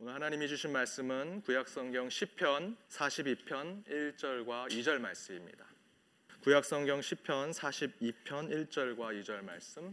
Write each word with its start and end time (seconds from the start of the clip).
오늘 0.00 0.14
하나님이 0.14 0.46
주신 0.46 0.70
말씀은 0.70 1.40
구약성경 1.40 2.06
10편 2.06 2.76
42편 2.88 3.84
1절과 3.84 4.70
2절 4.70 5.00
말씀입니다. 5.00 5.64
구약성경 6.44 7.00
10편 7.00 7.52
42편 7.52 8.24
1절과 8.70 9.20
2절 9.20 9.42
말씀 9.42 9.92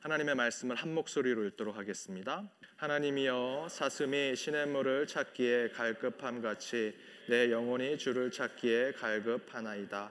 하나님의 0.00 0.34
말씀을 0.34 0.76
한 0.76 0.94
목소리로 0.94 1.44
읽도록 1.44 1.76
하겠습니다. 1.76 2.50
하나님이여 2.76 3.66
사슴이 3.68 4.34
시냇물을 4.34 5.06
찾기에 5.08 5.72
갈급함 5.72 6.40
같이 6.40 6.96
내 7.28 7.50
영혼이 7.50 7.98
주를 7.98 8.30
찾기에 8.30 8.92
갈급하나이다. 8.92 10.10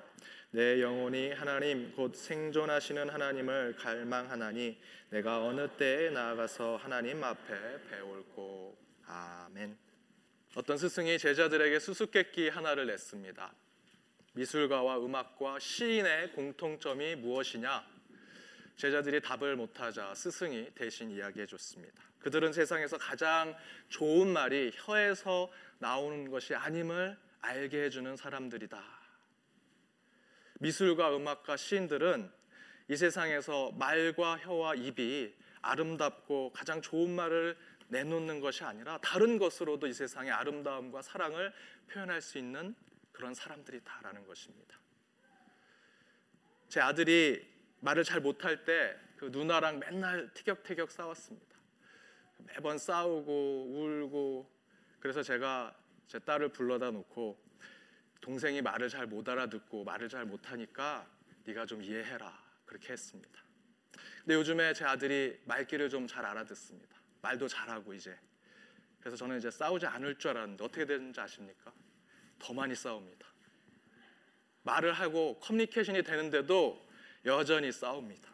내 0.52 0.79
영혼이 0.79 1.31
하나님 1.31 1.91
곧 1.95 2.15
생존하시는 2.15 3.09
하나님을 3.09 3.77
갈망하나니 3.77 4.79
내가 5.09 5.43
어느 5.43 5.68
때에 5.70 6.11
나아가서 6.11 6.77
하나님 6.77 7.23
앞에 7.23 7.81
배울고 7.89 8.82
아멘. 9.14 9.77
어떤 10.55 10.75
스승이 10.75 11.20
제자들에게 11.20 11.77
수수께끼 11.80 12.49
하나를 12.49 12.88
냈습니다. 12.88 13.54
미술가와 14.34 14.98
음악과 14.98 15.59
시인의 15.59 16.31
공통점이 16.31 17.18
무엇이냐? 17.18 17.85
제자들이 18.76 19.21
답을 19.21 19.55
못하자 19.55 20.16
스승이 20.16 20.71
대신 20.73 21.12
이야기해 21.12 21.45
줬습니다. 21.45 22.02
그들은 22.18 22.54
세상에서 22.54 22.98
가장 22.98 23.55
좋은 23.90 24.34
말이 24.34 24.71
혀에서 24.73 25.52
나오는 25.77 26.32
것이 26.32 26.55
아님을 26.55 27.16
알게 27.41 27.84
해주는 27.84 28.16
사람들이다. 28.16 28.84
미술과 30.59 31.16
음악과 31.16 31.55
시인들은 31.55 32.32
이 32.90 32.95
세상에서 32.95 33.73
말과 33.73 34.40
혀와 34.40 34.73
입이 34.73 35.35
아름답고 35.63 36.52
가장 36.54 36.82
좋은 36.82 37.09
말을 37.16 37.57
내놓는 37.93 38.41
것이 38.41 38.63
아니라 38.63 38.97
다른 38.97 39.38
것으로도 39.38 39.88
이 39.88 39.93
세상의 39.93 40.31
아름다움과 40.31 41.01
사랑을 41.01 41.53
표현할 41.88 42.21
수 42.21 42.38
있는 42.38 42.75
그런 43.12 43.34
사람들이다라는 43.34 44.26
것입니다. 44.27 44.77
제 46.68 46.81
아들이 46.81 47.48
말을 47.79 48.03
잘 48.03 48.20
못할 48.20 48.65
때 48.65 49.03
그 49.23 49.29
누나랑 49.31 49.79
맨날 49.79 50.34
티격태격 50.34 50.91
싸웠습니다. 50.91 51.55
매번 52.40 52.77
싸우고 52.77 53.68
울고 53.71 54.51
그래서 54.99 55.23
제가 55.23 55.73
제 56.07 56.20
딸을 56.20 56.49
불러다 56.49 56.91
놓고 56.91 57.41
동생이 58.20 58.62
말을 58.62 58.90
잘 58.90 59.07
못 59.07 59.29
알아듣고 59.29 59.85
말을 59.85 60.09
잘 60.09 60.25
못하니까 60.25 61.09
네가 61.46 61.65
좀 61.65 61.81
이해해라 61.81 62.37
그렇게 62.65 62.91
했습니다. 62.91 63.41
근데 64.19 64.34
요즘에 64.35 64.73
제 64.73 64.84
아들이 64.84 65.40
말귀를 65.46 65.90
좀 65.90 66.06
잘 66.06 66.25
알아듣습니다. 66.25 67.03
말도 67.24 67.47
잘하고 67.47 67.94
이제 67.94 68.16
그래서 69.00 69.18
저는 69.18 69.38
이제 69.38 69.50
싸우지 69.50 69.85
않을 69.85 70.18
줄 70.18 70.31
알았는데 70.31 70.63
어떻게 70.63 70.85
되는지 70.85 71.19
아십니까? 71.19 71.74
더 72.38 72.53
많이 72.53 72.75
싸웁니다. 72.75 73.25
말을 74.63 74.94
하고 74.94 75.40
커뮤니케이션이 75.40 76.03
되는데도 76.03 76.85
여전히 77.25 77.72
싸웁니다. 77.72 78.30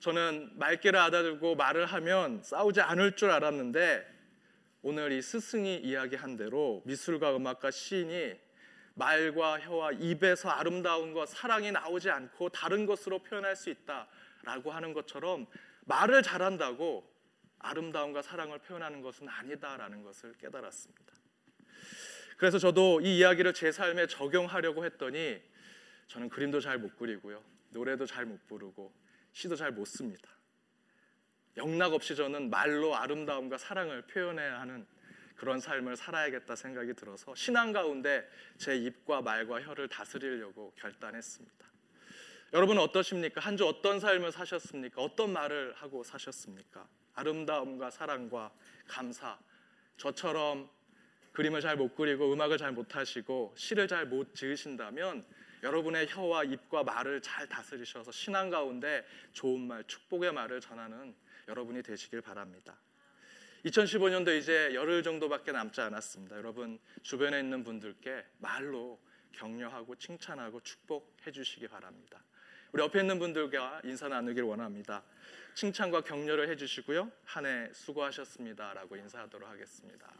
저는 0.00 0.58
말귀를 0.58 0.98
알아들고 0.98 1.56
말을 1.56 1.86
하면 1.86 2.42
싸우지 2.42 2.80
않을 2.80 3.16
줄 3.16 3.30
알았는데 3.30 4.14
오늘 4.82 5.12
이 5.12 5.22
스승이 5.22 5.78
이야기한 5.78 6.36
대로 6.36 6.82
미술과 6.84 7.34
음악과 7.34 7.70
시인이 7.70 8.38
말과 8.94 9.60
혀와 9.60 9.92
입에서 9.92 10.48
아름다운 10.48 11.12
것, 11.12 11.28
사랑이 11.28 11.70
나오지 11.72 12.10
않고 12.10 12.48
다른 12.50 12.86
것으로 12.86 13.18
표현할 13.20 13.54
수 13.54 13.70
있다라고 13.70 14.70
하는 14.70 14.92
것처럼 14.92 15.46
말을 15.84 16.22
잘한다고 16.22 17.15
아름다움과 17.58 18.22
사랑을 18.22 18.58
표현하는 18.58 19.00
것은 19.02 19.28
아니다라는 19.28 20.02
것을 20.02 20.34
깨달았습니다. 20.34 21.14
그래서 22.36 22.58
저도 22.58 23.00
이 23.00 23.18
이야기를 23.18 23.54
제 23.54 23.72
삶에 23.72 24.06
적용하려고 24.06 24.84
했더니 24.84 25.42
저는 26.06 26.28
그림도 26.28 26.60
잘 26.60 26.78
못 26.78 26.96
그리고요. 26.96 27.42
노래도 27.70 28.06
잘 28.06 28.26
못 28.26 28.46
부르고 28.46 28.92
시도 29.32 29.56
잘 29.56 29.72
못 29.72 29.86
씁니다. 29.86 30.30
영락 31.56 31.94
없이 31.94 32.14
저는 32.14 32.50
말로 32.50 32.94
아름다움과 32.94 33.56
사랑을 33.58 34.02
표현해야 34.02 34.60
하는 34.60 34.86
그런 35.34 35.60
삶을 35.60 35.96
살아야겠다 35.96 36.56
생각이 36.56 36.94
들어서 36.94 37.34
신앙 37.34 37.72
가운데 37.72 38.28
제 38.58 38.76
입과 38.76 39.22
말과 39.22 39.60
혀를 39.62 39.88
다스리려고 39.88 40.72
결단했습니다. 40.76 41.66
여러분 42.52 42.78
어떠십니까? 42.78 43.40
한 43.40 43.56
주 43.56 43.66
어떤 43.66 43.98
삶을 44.00 44.32
사셨습니까? 44.32 45.02
어떤 45.02 45.32
말을 45.32 45.74
하고 45.74 46.02
사셨습니까? 46.04 46.86
아름다움과 47.14 47.90
사랑과 47.90 48.52
감사. 48.86 49.38
저처럼 49.96 50.68
그림을 51.32 51.60
잘 51.60 51.76
못 51.76 51.94
그리고 51.94 52.32
음악을 52.32 52.58
잘 52.58 52.72
못 52.72 52.94
하시고 52.96 53.54
시를 53.56 53.88
잘 53.88 54.06
못 54.06 54.34
지으신다면 54.34 55.24
여러분의 55.62 56.06
혀와 56.08 56.44
입과 56.44 56.84
말을 56.84 57.20
잘 57.22 57.48
다스리셔서 57.48 58.12
신앙 58.12 58.50
가운데 58.50 59.04
좋은 59.32 59.60
말, 59.60 59.82
축복의 59.84 60.32
말을 60.32 60.60
전하는 60.60 61.14
여러분이 61.48 61.82
되시길 61.82 62.20
바랍니다. 62.20 62.78
2015년도 63.64 64.38
이제 64.38 64.72
열흘 64.74 65.02
정도밖에 65.02 65.50
남지 65.52 65.80
않았습니다. 65.80 66.36
여러분 66.36 66.78
주변에 67.02 67.40
있는 67.40 67.64
분들께 67.64 68.24
말로 68.38 69.00
격려하고 69.32 69.96
칭찬하고 69.96 70.60
축복해 70.60 71.32
주시기 71.32 71.66
바랍니다. 71.68 72.22
우리 72.72 72.82
옆에 72.82 73.00
있는 73.00 73.18
분들과 73.18 73.80
인사 73.84 74.08
나누길 74.08 74.42
원합니다. 74.42 75.02
칭찬과 75.54 76.02
격려를 76.02 76.48
해주시고요. 76.50 77.10
한 77.24 77.46
해 77.46 77.70
수고하셨습니다라고 77.72 78.96
인사하도록 78.96 79.48
하겠습니다. 79.48 80.12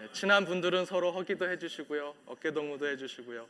네, 0.00 0.12
친한 0.12 0.44
분들은 0.44 0.84
서로 0.84 1.12
허기도 1.12 1.48
해주시고요. 1.48 2.14
어깨 2.26 2.50
동무도 2.50 2.86
해주시고요. 2.88 3.48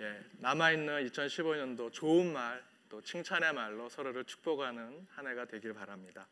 예, 0.00 0.20
남아있는 0.38 1.06
2015년도 1.08 1.92
좋은 1.92 2.32
말, 2.32 2.62
또 2.88 3.00
칭찬의 3.00 3.52
말로 3.52 3.88
서로를 3.88 4.24
축복하는 4.24 5.06
한 5.10 5.26
해가 5.26 5.46
되길 5.46 5.72
바랍니다. 5.74 6.26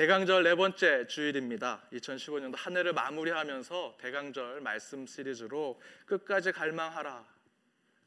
대강절 0.00 0.44
네 0.44 0.54
번째 0.54 1.06
주일입니다. 1.08 1.82
2015년도 1.92 2.54
한 2.56 2.74
해를 2.74 2.94
마무리하면서 2.94 3.98
대강절 4.00 4.62
말씀 4.62 5.06
시리즈로 5.06 5.78
끝까지 6.06 6.52
갈망하라 6.52 7.22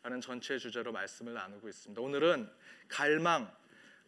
라는 0.01 0.19
전체 0.19 0.57
주제로 0.57 0.91
말씀을 0.91 1.35
나누고 1.35 1.69
있습니다. 1.69 2.01
오늘은 2.01 2.49
갈망, 2.87 3.55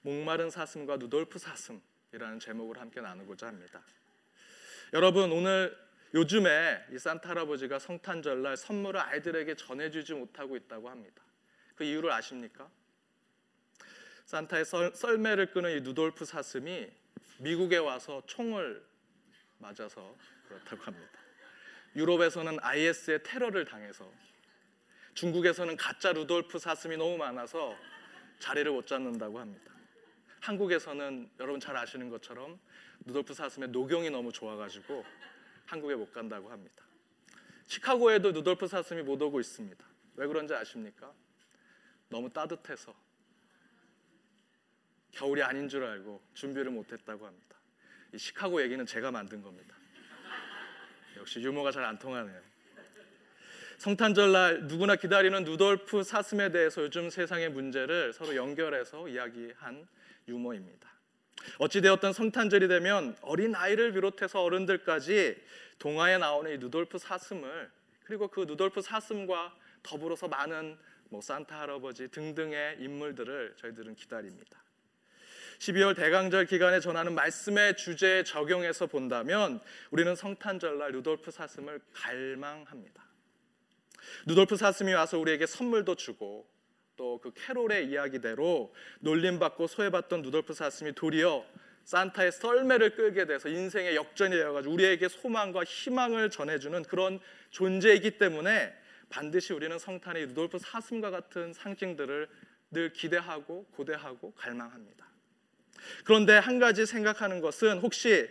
목마른 0.01 0.49
사슴과 0.49 0.97
누돌프 0.97 1.37
사슴이라는 1.37 2.39
제목을 2.39 2.81
함께 2.81 3.01
나누고자 3.01 3.45
합니다. 3.45 3.83
여러분 4.91 5.31
오늘 5.31 5.77
요즘에 6.15 6.87
이 6.91 6.97
산타 6.97 7.29
할아버지가 7.29 7.77
성탄절날 7.77 8.57
선물을 8.57 8.99
아이들에게 8.99 9.53
전해주지 9.53 10.15
못하고 10.15 10.55
있다고 10.55 10.89
합니다. 10.89 11.21
그 11.75 11.83
이유를 11.83 12.11
아십니까? 12.11 12.67
산타의 14.25 14.65
썰, 14.65 14.91
썰매를 14.95 15.51
끄는 15.51 15.77
이 15.77 15.81
누돌프 15.81 16.25
사슴이 16.25 17.04
미국에 17.39 17.77
와서 17.77 18.21
총을 18.25 18.85
맞아서 19.57 20.15
그렇다고 20.47 20.83
합니다. 20.83 21.11
유럽에서는 21.95 22.59
IS의 22.61 23.23
테러를 23.23 23.65
당해서 23.65 24.09
중국에서는 25.13 25.77
가짜 25.77 26.11
루돌프 26.11 26.59
사슴이 26.59 26.97
너무 26.97 27.17
많아서 27.17 27.75
자리를 28.39 28.69
못 28.71 28.85
잡는다고 28.85 29.39
합니다. 29.39 29.73
한국에서는 30.41 31.29
여러분 31.39 31.59
잘 31.59 31.75
아시는 31.75 32.09
것처럼 32.09 32.59
루돌프 33.05 33.33
사슴의 33.33 33.69
녹용이 33.69 34.09
너무 34.09 34.31
좋아가지고 34.31 35.03
한국에 35.65 35.95
못 35.95 36.11
간다고 36.11 36.51
합니다. 36.51 36.83
시카고에도 37.67 38.31
루돌프 38.31 38.67
사슴이 38.67 39.01
못 39.03 39.21
오고 39.21 39.39
있습니다. 39.39 39.85
왜 40.15 40.27
그런지 40.27 40.53
아십니까? 40.53 41.11
너무 42.09 42.29
따뜻해서 42.29 42.93
겨울이 45.15 45.41
아닌 45.41 45.67
줄 45.67 45.83
알고 45.83 46.21
준비를 46.33 46.71
못했다고 46.71 47.25
합니다. 47.25 47.55
이 48.13 48.17
시카고 48.17 48.61
얘기는 48.61 48.85
제가 48.85 49.11
만든 49.11 49.41
겁니다. 49.41 49.75
역시 51.17 51.39
유머가 51.41 51.71
잘 51.71 51.83
안 51.83 51.97
통하네요. 51.97 52.39
성탄절날 53.77 54.67
누구나 54.67 54.95
기다리는 54.95 55.43
누돌프 55.43 56.03
사슴에 56.03 56.51
대해서 56.51 56.83
요즘 56.83 57.09
세상의 57.09 57.49
문제를 57.49 58.13
서로 58.13 58.35
연결해서 58.35 59.07
이야기한 59.07 59.87
유머입니다. 60.27 60.89
어찌되었던 61.59 62.13
성탄절이 62.13 62.67
되면 62.67 63.15
어린 63.21 63.53
아이를 63.53 63.91
비롯해서 63.93 64.43
어른들까지 64.43 65.35
동화에 65.79 66.17
나오는 66.17 66.53
이 66.53 66.57
누돌프 66.57 66.97
사슴을 66.97 67.69
그리고 68.05 68.27
그 68.29 68.45
누돌프 68.47 68.81
사슴과 68.81 69.55
더불어서 69.83 70.27
많은 70.27 70.77
뭐 71.09 71.21
산타 71.21 71.59
할아버지 71.59 72.07
등등의 72.07 72.77
인물들을 72.79 73.55
저희들은 73.57 73.95
기다립니다. 73.95 74.64
12월 75.59 75.95
대강절 75.95 76.45
기간에 76.45 76.79
전하는 76.79 77.13
말씀의 77.15 77.77
주제에 77.77 78.23
적용해서 78.23 78.87
본다면 78.87 79.59
우리는 79.91 80.15
성탄절날 80.15 80.91
루돌프 80.91 81.31
사슴을 81.31 81.79
갈망합니다. 81.93 83.03
루돌프 84.25 84.57
사슴이 84.57 84.93
와서 84.93 85.19
우리에게 85.19 85.45
선물도 85.45 85.95
주고 85.95 86.47
또 86.97 87.19
그 87.21 87.31
캐롤의 87.33 87.89
이야기대로 87.89 88.73
놀림받고 88.99 89.67
소외받던 89.67 90.21
루돌프 90.21 90.53
사슴이 90.53 90.93
도리어 90.93 91.45
산타의 91.85 92.31
썰매를 92.31 92.95
끌게 92.95 93.25
돼서 93.25 93.49
인생의 93.49 93.95
역전이 93.95 94.35
되어가지고 94.35 94.73
우리에게 94.73 95.07
소망과 95.07 95.63
희망을 95.63 96.29
전해주는 96.29 96.83
그런 96.83 97.19
존재이기 97.51 98.17
때문에 98.17 98.75
반드시 99.09 99.53
우리는 99.53 99.77
성탄의 99.77 100.27
루돌프 100.27 100.57
사슴과 100.57 101.11
같은 101.11 101.53
상징들을 101.53 102.27
늘 102.71 102.91
기대하고 102.91 103.65
고대하고 103.71 104.33
갈망합니다. 104.33 105.14
그런데 106.03 106.37
한 106.37 106.59
가지 106.59 106.85
생각하는 106.85 107.41
것은 107.41 107.79
혹시 107.79 108.27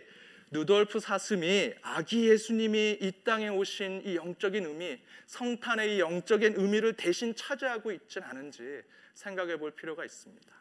누돌프 0.51 0.99
사슴이 0.99 1.73
아기 1.81 2.29
예수님이 2.29 2.99
이 3.01 3.11
땅에 3.23 3.49
오신 3.49 4.03
이 4.05 4.15
영적인 4.15 4.65
의미, 4.65 4.99
성탄의 5.25 5.95
이 5.95 5.99
영적인 5.99 6.53
의미를 6.57 6.93
대신 6.93 7.35
차지하고 7.35 7.91
있진 7.91 8.23
않은지 8.23 8.81
생각해 9.15 9.57
볼 9.57 9.71
필요가 9.71 10.05
있습니다. 10.05 10.55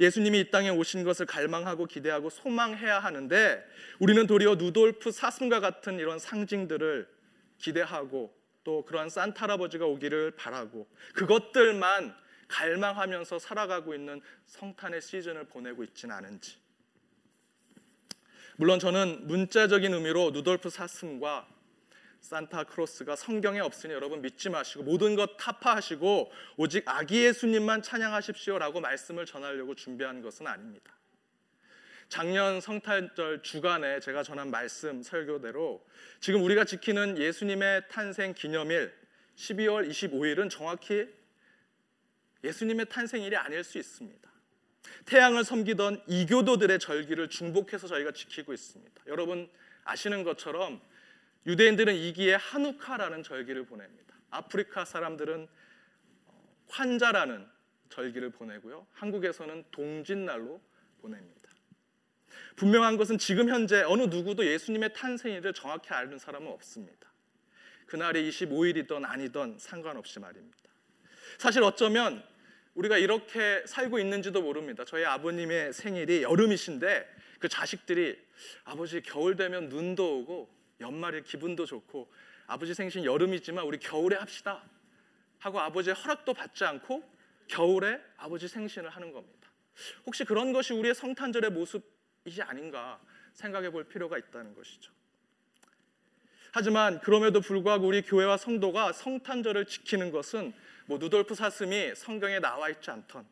예수님이 0.00 0.40
이 0.40 0.50
땅에 0.50 0.70
오신 0.70 1.04
것을 1.04 1.26
갈망하고 1.26 1.86
기대하고 1.86 2.30
소망해야 2.30 2.98
하는데 2.98 3.64
우리는 3.98 4.26
도리어 4.26 4.56
누돌프 4.56 5.12
사슴과 5.12 5.60
같은 5.60 5.98
이런 5.98 6.18
상징들을 6.18 7.08
기대하고 7.58 8.34
또 8.64 8.84
그러한 8.84 9.08
산타 9.08 9.44
할아버지가 9.44 9.86
오기를 9.86 10.32
바라고 10.32 10.88
그것들만 11.14 12.14
갈망하면서 12.50 13.38
살아가고 13.38 13.94
있는 13.94 14.20
성탄의 14.46 15.00
시즌을 15.00 15.44
보내고 15.44 15.84
있지는 15.84 16.14
않은지 16.14 16.58
물론 18.56 18.78
저는 18.78 19.26
문자적인 19.26 19.94
의미로 19.94 20.32
누돌프 20.32 20.68
사슴과 20.68 21.48
산타 22.20 22.64
크로스가 22.64 23.16
성경에 23.16 23.60
없으니 23.60 23.94
여러분 23.94 24.20
믿지 24.20 24.50
마시고 24.50 24.82
모든 24.82 25.16
것 25.16 25.36
타파하시고 25.38 26.30
오직 26.58 26.82
아기 26.86 27.24
예수님만 27.24 27.80
찬양하십시오라고 27.82 28.80
말씀을 28.80 29.24
전하려고 29.24 29.74
준비한 29.74 30.20
것은 30.20 30.46
아닙니다. 30.46 30.92
작년 32.10 32.60
성탄절 32.60 33.42
주간에 33.42 34.00
제가 34.00 34.22
전한 34.22 34.50
말씀 34.50 35.02
설교대로 35.02 35.82
지금 36.18 36.42
우리가 36.42 36.64
지키는 36.64 37.16
예수님의 37.16 37.84
탄생 37.88 38.34
기념일 38.34 38.92
12월 39.36 39.88
25일은 39.88 40.50
정확히 40.50 41.08
예수님의 42.44 42.86
탄생일이 42.86 43.36
아닐 43.36 43.62
수 43.64 43.78
있습니다. 43.78 44.30
태양을 45.04 45.44
섬기던 45.44 46.02
이교도들의 46.06 46.78
절기를 46.78 47.28
중복해서 47.28 47.86
저희가 47.86 48.12
지키고 48.12 48.52
있습니다. 48.52 49.02
여러분 49.06 49.48
아시는 49.84 50.24
것처럼 50.24 50.80
유대인들은 51.46 51.94
이기에 51.94 52.34
한우카라는 52.34 53.22
절기를 53.22 53.66
보냅니다. 53.66 54.14
아프리카 54.30 54.84
사람들은 54.84 55.48
환자라는 56.68 57.46
절기를 57.88 58.30
보내고요. 58.30 58.86
한국에서는 58.92 59.64
동짓날로 59.70 60.60
보냅니다. 61.00 61.50
분명한 62.56 62.96
것은 62.96 63.18
지금 63.18 63.48
현재 63.48 63.82
어느 63.82 64.02
누구도 64.02 64.46
예수님의 64.46 64.92
탄생일을 64.94 65.52
정확히 65.52 65.92
아는 65.92 66.18
사람은 66.18 66.46
없습니다. 66.52 67.10
그날이 67.86 68.28
25일이든 68.30 69.04
아니든 69.04 69.58
상관없이 69.58 70.20
말입니다. 70.20 70.58
사실 71.38 71.62
어쩌면 71.62 72.22
우리가 72.80 72.96
이렇게 72.96 73.62
살고 73.66 73.98
있는지도 73.98 74.40
모릅니다. 74.40 74.84
저희 74.86 75.04
아버님의 75.04 75.74
생일이 75.74 76.22
여름이신데 76.22 77.16
그 77.38 77.46
자식들이 77.46 78.18
아버지 78.64 79.02
겨울 79.02 79.36
되면 79.36 79.68
눈도 79.68 80.20
오고 80.20 80.48
연말에 80.80 81.20
기분도 81.20 81.66
좋고 81.66 82.10
아버지 82.46 82.72
생신 82.72 83.04
여름이지만 83.04 83.66
우리 83.66 83.78
겨울에 83.78 84.16
합시다 84.16 84.64
하고 85.40 85.60
아버지의 85.60 85.94
허락도 85.94 86.32
받지 86.32 86.64
않고 86.64 87.04
겨울에 87.48 88.00
아버지 88.16 88.48
생신을 88.48 88.88
하는 88.88 89.12
겁니다. 89.12 89.50
혹시 90.06 90.24
그런 90.24 90.54
것이 90.54 90.72
우리의 90.72 90.94
성탄절의 90.94 91.50
모습이지 91.50 92.40
아닌가 92.40 92.98
생각해 93.34 93.70
볼 93.70 93.84
필요가 93.84 94.16
있다는 94.16 94.54
것이죠. 94.54 94.90
하지만 96.52 96.98
그럼에도 97.00 97.42
불구하고 97.42 97.86
우리 97.86 98.00
교회와 98.00 98.38
성도가 98.38 98.92
성탄절을 98.94 99.66
지키는 99.66 100.10
것은 100.10 100.54
뭐 100.90 100.98
누돌프 100.98 101.36
사슴이 101.36 101.94
성경에 101.94 102.40
나와 102.40 102.68
있지 102.68 102.90
않던 102.90 103.24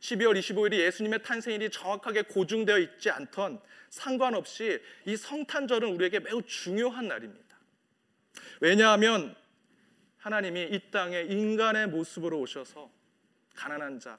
12월 0.00 0.38
25일이 0.38 0.78
예수님의 0.86 1.22
탄생일이 1.22 1.68
정확하게 1.68 2.22
고증되어 2.22 2.78
있지 2.78 3.10
않던 3.10 3.60
상관없이 3.90 4.80
이 5.04 5.14
성탄절은 5.14 5.86
우리에게 5.86 6.20
매우 6.20 6.40
중요한 6.44 7.08
날입니다. 7.08 7.58
왜냐하면 8.62 9.36
하나님이 10.16 10.62
이 10.72 10.90
땅에 10.90 11.20
인간의 11.20 11.88
모습으로 11.88 12.40
오셔서 12.40 12.90
가난한 13.54 14.00
자, 14.00 14.18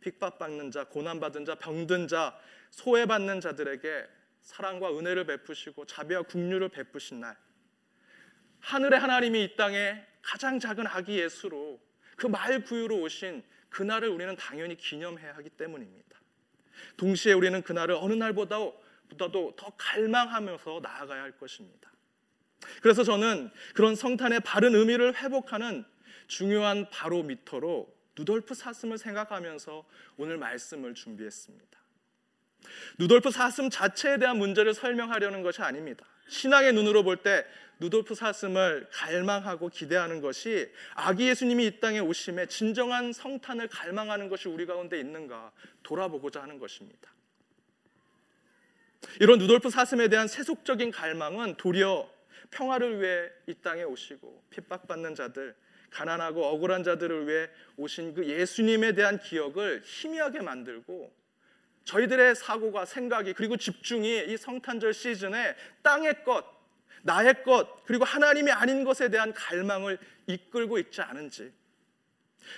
핍박받는 0.00 0.72
자, 0.72 0.82
고난받은 0.82 1.44
자, 1.44 1.54
병든 1.54 2.08
자, 2.08 2.36
소외받는 2.70 3.40
자들에게 3.40 4.06
사랑과 4.40 4.90
은혜를 4.98 5.24
베푸시고 5.26 5.86
자비와 5.86 6.22
국류를 6.22 6.68
베푸신 6.68 7.20
날. 7.20 7.36
하늘의 8.58 8.98
하나님이 8.98 9.44
이 9.44 9.54
땅에 9.54 10.04
가장 10.20 10.58
작은 10.58 10.88
아기 10.88 11.20
예수로 11.20 11.91
그 12.22 12.28
말 12.28 12.60
구유로 12.62 13.00
오신 13.00 13.42
그날을 13.68 14.08
우리는 14.08 14.36
당연히 14.36 14.76
기념해야 14.76 15.34
하기 15.38 15.50
때문입니다. 15.50 16.20
동시에 16.96 17.32
우리는 17.32 17.60
그날을 17.62 17.96
어느 17.96 18.12
날보다도 18.12 19.54
더 19.56 19.72
갈망하면서 19.76 20.80
나아가야 20.84 21.20
할 21.20 21.36
것입니다. 21.36 21.90
그래서 22.80 23.02
저는 23.02 23.50
그런 23.74 23.96
성탄의 23.96 24.38
바른 24.44 24.76
의미를 24.76 25.16
회복하는 25.16 25.84
중요한 26.28 26.88
바로미터로 26.90 27.92
누돌프 28.16 28.54
사슴을 28.54 28.98
생각하면서 28.98 29.84
오늘 30.16 30.38
말씀을 30.38 30.94
준비했습니다. 30.94 31.76
누돌프 33.00 33.32
사슴 33.32 33.68
자체에 33.68 34.18
대한 34.18 34.38
문제를 34.38 34.74
설명하려는 34.74 35.42
것이 35.42 35.60
아닙니다. 35.60 36.06
신앙의 36.28 36.72
눈으로 36.72 37.02
볼 37.02 37.16
때 37.16 37.44
누돌프 37.82 38.14
사슴을 38.14 38.86
갈망하고 38.92 39.68
기대하는 39.68 40.20
것이 40.20 40.70
아기 40.94 41.26
예수님이 41.26 41.66
이 41.66 41.80
땅에 41.80 41.98
오심에 41.98 42.46
진정한 42.46 43.12
성탄을 43.12 43.66
갈망하는 43.66 44.28
것이 44.28 44.48
우리 44.48 44.66
가운데 44.66 45.00
있는가 45.00 45.50
돌아보고자 45.82 46.40
하는 46.40 46.60
것입니다. 46.60 47.10
이런 49.18 49.40
누돌프 49.40 49.68
사슴에 49.68 50.06
대한 50.06 50.28
세속적인 50.28 50.92
갈망은 50.92 51.56
도리어 51.56 52.08
평화를 52.52 53.02
위해 53.02 53.28
이 53.48 53.54
땅에 53.54 53.82
오시고 53.82 54.44
핍박받는 54.50 55.16
자들, 55.16 55.56
가난하고 55.90 56.44
억울한 56.44 56.84
자들을 56.84 57.26
위해 57.26 57.48
오신 57.76 58.14
그 58.14 58.28
예수님에 58.28 58.92
대한 58.92 59.18
기억을 59.18 59.82
희미하게 59.84 60.40
만들고 60.40 61.12
저희들의 61.84 62.36
사고가 62.36 62.84
생각이 62.84 63.32
그리고 63.32 63.56
집중이 63.56 64.26
이 64.28 64.36
성탄절 64.36 64.94
시즌에 64.94 65.56
땅의 65.82 66.22
것, 66.22 66.61
나의 67.02 67.42
것 67.42 67.84
그리고 67.84 68.04
하나님이 68.04 68.50
아닌 68.50 68.84
것에 68.84 69.08
대한 69.08 69.32
갈망을 69.32 69.98
이끌고 70.26 70.78
있지 70.78 71.00
않은지 71.00 71.52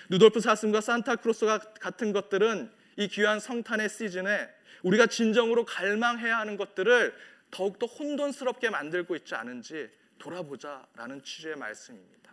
누돌프 0.08 0.40
사슴과 0.40 0.80
산타크로스가 0.80 1.58
같은 1.80 2.12
것들은 2.12 2.70
이 2.96 3.08
귀한 3.08 3.40
성탄의 3.40 3.88
시즌에 3.88 4.48
우리가 4.82 5.06
진정으로 5.06 5.64
갈망해야 5.64 6.38
하는 6.38 6.56
것들을 6.56 7.14
더욱더 7.50 7.86
혼돈스럽게 7.86 8.70
만들고 8.70 9.16
있지 9.16 9.34
않은지 9.34 9.90
돌아보자라는 10.18 11.22
취지의 11.22 11.56
말씀입니다. 11.56 12.32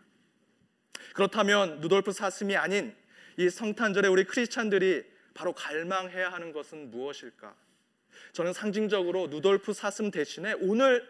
그렇다면 1.13 1.79
누돌프 1.79 2.11
사슴이 2.11 2.55
아닌 2.55 2.95
이 3.37 3.49
성탄절에 3.49 4.07
우리 4.07 4.23
크리스찬들이 4.23 5.03
바로 5.33 5.53
갈망해야 5.53 6.31
하는 6.31 6.51
것은 6.51 6.91
무엇일까? 6.91 7.55
저는 8.33 8.53
상징적으로 8.53 9.27
누돌프 9.27 9.73
사슴 9.73 10.11
대신에 10.11 10.53
오늘 10.53 11.07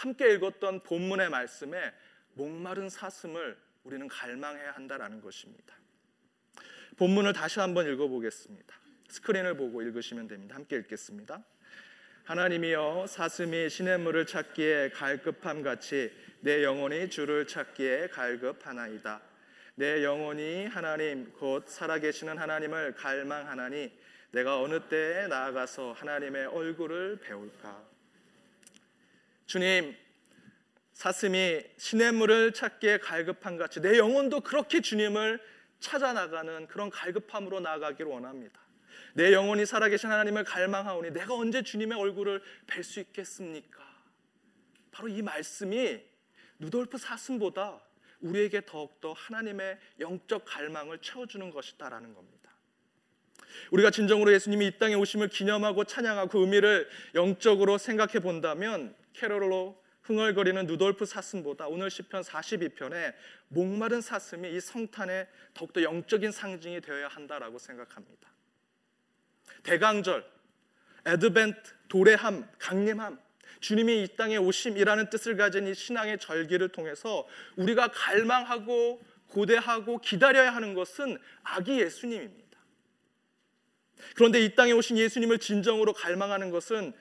함께 0.00 0.32
읽었던 0.32 0.80
본문의 0.80 1.28
말씀에 1.28 1.92
목마른 2.32 2.88
사슴을 2.88 3.54
우리는 3.84 4.08
갈망해야 4.08 4.72
한다라는 4.72 5.20
것입니다. 5.20 5.74
본문을 6.96 7.34
다시 7.34 7.60
한번 7.60 7.86
읽어보겠습니다. 7.86 8.74
스크린을 9.10 9.58
보고 9.58 9.82
읽으시면 9.82 10.26
됩니다. 10.26 10.54
함께 10.54 10.76
읽겠습니다. 10.76 11.44
하나님이여 12.24 13.08
사슴이 13.08 13.68
시냇물을 13.68 14.24
찾기에 14.24 14.90
갈급함 14.90 15.62
같이 15.62 16.10
내 16.40 16.64
영혼이 16.64 17.10
주를 17.10 17.46
찾기에 17.46 18.08
갈급하나이다. 18.08 19.20
내 19.74 20.02
영혼이 20.02 20.64
하나님 20.64 21.30
곧 21.34 21.68
살아계시는 21.68 22.38
하나님을 22.38 22.94
갈망하나니 22.94 23.92
내가 24.30 24.62
어느 24.62 24.80
때에 24.88 25.26
나아가서 25.26 25.92
하나님의 25.92 26.46
얼굴을 26.46 27.18
배울까? 27.20 27.89
주님, 29.50 29.96
사슴이 30.92 31.60
시냇물을 31.76 32.52
찾기에 32.52 32.98
갈급한 32.98 33.56
같이 33.56 33.80
내 33.80 33.98
영혼도 33.98 34.42
그렇게 34.42 34.80
주님을 34.80 35.40
찾아 35.80 36.12
나가는 36.12 36.68
그런 36.68 36.88
갈급함으로 36.88 37.58
나아가기를 37.58 38.08
원합니다. 38.08 38.60
내 39.14 39.32
영혼이 39.32 39.66
살아계신 39.66 40.08
하나님을 40.08 40.44
갈망하오니 40.44 41.10
내가 41.10 41.34
언제 41.34 41.62
주님의 41.62 41.98
얼굴을 41.98 42.40
뵐 42.68 42.84
수 42.84 43.00
있겠습니까? 43.00 43.82
바로 44.92 45.08
이 45.08 45.20
말씀이 45.20 46.00
누돌프 46.60 46.96
사슴보다 46.96 47.80
우리에게 48.20 48.62
더욱더 48.64 49.14
하나님의 49.14 49.80
영적 49.98 50.44
갈망을 50.46 50.98
채워주는 50.98 51.50
것이다라는 51.50 52.14
겁니다. 52.14 52.52
우리가 53.72 53.90
진정으로 53.90 54.32
예수님이 54.32 54.68
이 54.68 54.78
땅에 54.78 54.94
오심을 54.94 55.26
기념하고 55.26 55.82
찬양하고 55.82 56.28
그 56.28 56.38
의미를 56.38 56.88
영적으로 57.16 57.78
생각해 57.78 58.20
본다면 58.20 58.94
캐롤로 59.12 59.82
흥얼거리는 60.02 60.66
누돌프 60.66 61.04
사슴보다 61.04 61.68
오늘 61.68 61.90
시편 61.90 62.22
42편에 62.22 63.14
목마른 63.48 64.00
사슴이 64.00 64.54
이 64.54 64.60
성탄의 64.60 65.28
더욱더 65.54 65.82
영적인 65.82 66.32
상징이 66.32 66.80
되어야 66.80 67.08
한다라고 67.08 67.58
생각합니다. 67.58 68.30
대강절, 69.62 70.24
에드벤트, 71.06 71.60
도래함, 71.88 72.48
강림함, 72.58 73.20
주님이 73.60 74.02
이 74.02 74.16
땅에 74.16 74.36
오심이라는 74.36 75.10
뜻을 75.10 75.36
가진 75.36 75.66
이 75.66 75.74
신앙의 75.74 76.18
절기를 76.18 76.70
통해서 76.70 77.26
우리가 77.56 77.88
갈망하고 77.88 79.02
고대하고 79.28 79.98
기다려야 79.98 80.54
하는 80.54 80.74
것은 80.74 81.18
아기 81.42 81.80
예수님입니다. 81.80 82.58
그런데 84.16 84.40
이 84.40 84.54
땅에 84.54 84.72
오신 84.72 84.98
예수님을 84.98 85.38
진정으로 85.38 85.92
갈망하는 85.92 86.50
것은 86.50 86.94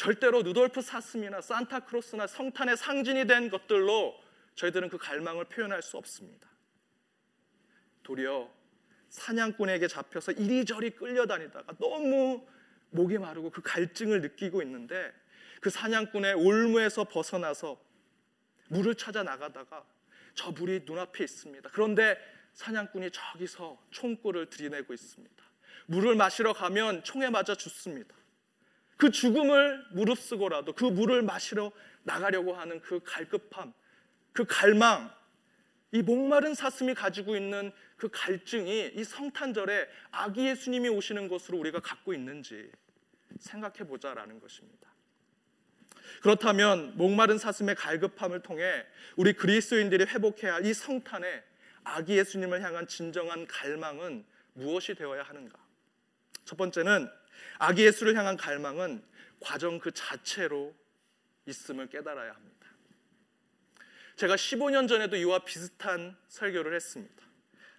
절대로 0.00 0.42
누돌프 0.42 0.80
사슴이나 0.80 1.42
산타크로스나 1.42 2.26
성탄의 2.26 2.78
상징이 2.78 3.26
된 3.26 3.50
것들로 3.50 4.18
저희들은 4.54 4.88
그 4.88 4.96
갈망을 4.96 5.44
표현할 5.44 5.82
수 5.82 5.98
없습니다. 5.98 6.48
도리어 8.02 8.50
사냥꾼에게 9.10 9.88
잡혀서 9.88 10.32
이리저리 10.32 10.92
끌려다니다가 10.92 11.74
너무 11.78 12.46
목이 12.88 13.18
마르고 13.18 13.50
그 13.50 13.60
갈증을 13.60 14.22
느끼고 14.22 14.62
있는데 14.62 15.12
그 15.60 15.68
사냥꾼의 15.68 16.32
올무에서 16.32 17.04
벗어나서 17.04 17.78
물을 18.68 18.94
찾아 18.94 19.22
나가다가 19.22 19.84
저 20.32 20.50
물이 20.50 20.84
눈앞에 20.86 21.24
있습니다. 21.24 21.68
그런데 21.74 22.16
사냥꾼이 22.54 23.10
저기서 23.10 23.78
총구를 23.90 24.48
들이내고 24.48 24.94
있습니다. 24.94 25.44
물을 25.84 26.14
마시러 26.14 26.54
가면 26.54 27.04
총에 27.04 27.28
맞아 27.28 27.54
죽습니다. 27.54 28.19
그 29.00 29.10
죽음을 29.10 29.86
무릅쓰고라도 29.92 30.74
그 30.74 30.84
물을 30.84 31.22
마시러 31.22 31.72
나가려고 32.02 32.52
하는 32.52 32.80
그 32.82 33.00
갈급함, 33.02 33.72
그 34.32 34.44
갈망, 34.44 35.10
이 35.92 36.02
목마른 36.02 36.54
사슴이 36.54 36.92
가지고 36.94 37.34
있는 37.34 37.72
그 37.96 38.10
갈증이 38.12 38.92
이 38.94 39.02
성탄절에 39.02 39.88
아기 40.10 40.46
예수님이 40.46 40.90
오시는 40.90 41.28
것으로 41.28 41.58
우리가 41.58 41.80
갖고 41.80 42.12
있는지 42.12 42.70
생각해 43.38 43.86
보자라는 43.88 44.38
것입니다. 44.38 44.90
그렇다면 46.20 46.96
목마른 46.98 47.38
사슴의 47.38 47.76
갈급함을 47.76 48.40
통해 48.42 48.84
우리 49.16 49.32
그리스도인들이 49.32 50.04
회복해야 50.04 50.54
할 50.54 50.66
이 50.66 50.74
성탄에 50.74 51.42
아기 51.84 52.18
예수님을 52.18 52.62
향한 52.62 52.86
진정한 52.86 53.46
갈망은 53.46 54.26
무엇이 54.52 54.94
되어야 54.94 55.22
하는가? 55.22 55.58
첫 56.44 56.56
번째는 56.56 57.08
아기 57.58 57.84
예수를 57.84 58.16
향한 58.16 58.36
갈망은 58.36 59.02
과정 59.40 59.78
그 59.78 59.90
자체로 59.92 60.74
있음을 61.46 61.88
깨달아야 61.88 62.32
합니다. 62.32 62.66
제가 64.16 64.36
15년 64.36 64.86
전에도 64.88 65.16
이와 65.16 65.40
비슷한 65.44 66.16
설교를 66.28 66.74
했습니다. 66.74 67.24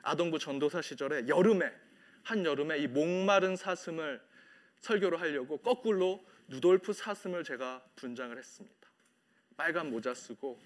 아동부 0.01 0.39
전도사 0.39 0.81
시절에 0.81 1.27
여름에 1.27 1.71
한 2.23 2.45
여름에 2.45 2.79
이 2.79 2.87
목마른 2.87 3.55
사슴을 3.55 4.21
설교를 4.79 5.21
하려고 5.21 5.57
거꾸로 5.57 6.25
누돌프 6.47 6.93
사슴을 6.93 7.43
제가 7.43 7.83
분장을 7.95 8.35
했습니다. 8.37 8.89
빨간 9.55 9.91
모자 9.91 10.13
쓰고 10.13 10.59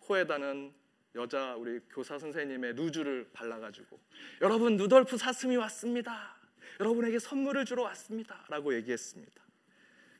코에다는 0.00 0.72
여자 1.14 1.54
우리 1.56 1.80
교사 1.90 2.18
선생님의 2.18 2.74
루즈를 2.74 3.30
발라가지고 3.32 3.98
여러분 4.42 4.76
누돌프 4.76 5.16
사슴이 5.16 5.56
왔습니다. 5.56 6.37
여러분에게 6.80 7.18
선물을 7.18 7.64
주러 7.64 7.82
왔습니다.라고 7.82 8.74
얘기했습니다. 8.74 9.42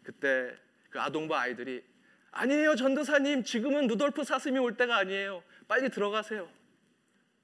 그때 0.02 0.56
그 0.90 1.00
아동부 1.00 1.34
아이들이 1.36 1.84
아니에요 2.30 2.76
전도사님 2.76 3.44
지금은 3.44 3.86
누돌프 3.86 4.24
사슴이 4.24 4.58
올 4.58 4.76
때가 4.76 4.96
아니에요. 4.96 5.42
빨리 5.66 5.88
들어가세요. 5.88 6.48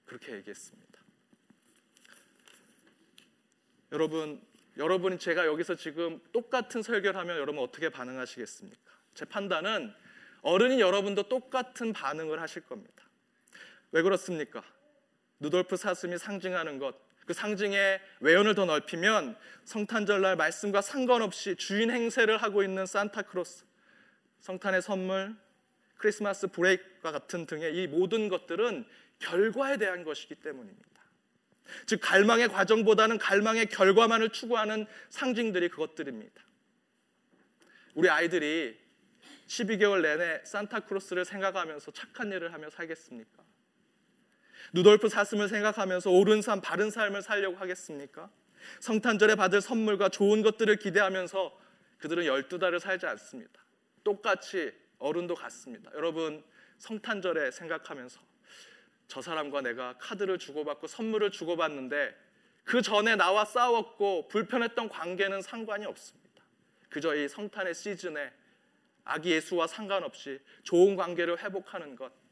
그렇게 0.04 0.32
얘기했습니다. 0.34 0.84
여러분 3.92 4.42
여러분이 4.76 5.18
제가 5.18 5.46
여기서 5.46 5.76
지금 5.76 6.20
똑같은 6.32 6.82
설교를 6.82 7.18
하면 7.20 7.38
여러분 7.38 7.62
어떻게 7.62 7.88
반응하시겠습니까? 7.90 8.92
제 9.14 9.24
판단은 9.24 9.94
어른인 10.42 10.80
여러분도 10.80 11.28
똑같은 11.28 11.92
반응을 11.92 12.40
하실 12.40 12.62
겁니다. 12.62 13.04
왜 13.92 14.02
그렇습니까? 14.02 14.64
누돌프 15.38 15.76
사슴이 15.76 16.18
상징하는 16.18 16.78
것, 16.78 16.96
그 17.26 17.32
상징의 17.32 18.00
외연을 18.20 18.54
더 18.54 18.64
넓히면 18.64 19.36
성탄절날 19.64 20.36
말씀과 20.36 20.82
상관없이 20.82 21.56
주인 21.56 21.90
행세를 21.90 22.38
하고 22.38 22.62
있는 22.62 22.86
산타크로스, 22.86 23.64
성탄의 24.40 24.82
선물, 24.82 25.34
크리스마스 25.96 26.48
브레이크와 26.48 27.12
같은 27.12 27.46
등의 27.46 27.76
이 27.76 27.86
모든 27.86 28.28
것들은 28.28 28.84
결과에 29.18 29.78
대한 29.78 30.04
것이기 30.04 30.34
때문입니다. 30.36 30.84
즉 31.86 31.98
갈망의 32.02 32.48
과정보다는 32.48 33.16
갈망의 33.16 33.66
결과만을 33.66 34.30
추구하는 34.30 34.86
상징들이 35.08 35.70
그것들입니다. 35.70 36.42
우리 37.94 38.10
아이들이 38.10 38.78
12개월 39.46 40.02
내내 40.02 40.42
산타크로스를 40.44 41.24
생각하면서 41.24 41.90
착한 41.92 42.32
일을 42.32 42.52
하며 42.52 42.68
살겠습니까? 42.70 43.42
누돌프 44.74 45.08
사슴을 45.08 45.48
생각하면서 45.48 46.10
옳은 46.10 46.42
삶, 46.42 46.60
바른 46.60 46.90
삶을 46.90 47.22
살려고 47.22 47.56
하겠습니까? 47.58 48.28
성탄절에 48.80 49.36
받을 49.36 49.60
선물과 49.60 50.08
좋은 50.08 50.42
것들을 50.42 50.74
기대하면서 50.76 51.56
그들은 51.98 52.24
12달을 52.24 52.80
살지 52.80 53.06
않습니다. 53.06 53.64
똑같이 54.02 54.72
어른도 54.98 55.36
같습니다. 55.36 55.92
여러분 55.94 56.42
성탄절에 56.78 57.52
생각하면서 57.52 58.20
저 59.06 59.22
사람과 59.22 59.60
내가 59.60 59.96
카드를 59.98 60.38
주고받고 60.38 60.88
선물을 60.88 61.30
주고받는데 61.30 62.12
그 62.64 62.82
전에 62.82 63.14
나와 63.14 63.44
싸웠고 63.44 64.26
불편했던 64.26 64.88
관계는 64.88 65.40
상관이 65.40 65.86
없습니다. 65.86 66.42
그저 66.88 67.14
이 67.14 67.28
성탄의 67.28 67.76
시즌에 67.76 68.32
아기 69.04 69.30
예수와 69.30 69.68
상관없이 69.68 70.40
좋은 70.64 70.96
관계를 70.96 71.38
회복하는 71.44 71.94
것. 71.94 72.23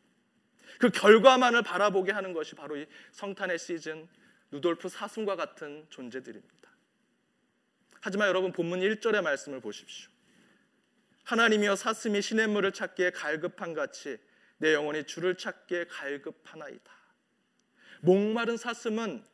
그 0.79 0.91
결과만을 0.91 1.62
바라보게 1.62 2.12
하는 2.12 2.33
것이 2.33 2.55
바로 2.55 2.76
이 2.76 2.87
성탄의 3.12 3.59
시즌 3.59 4.09
루돌프 4.50 4.88
사슴과 4.88 5.37
같은 5.37 5.87
존재들입니다. 5.91 6.71
하지만 8.00 8.29
여러분 8.29 8.52
본문 8.52 8.81
1절의 8.81 9.23
말씀을 9.23 9.61
보십시오. 9.61 10.11
하나님이여 11.25 11.76
사슴이 11.76 12.21
시냇물을 12.21 12.73
찾기에 12.73 13.11
갈급한 13.11 13.75
같이 13.75 14.19
내 14.59 14.75
영혼이 14.75 15.05
주를 15.05 15.37
찾기에 15.37 15.87
갈급하나이다. 15.87 16.93
목마른 18.00 18.57
사슴은 18.57 19.25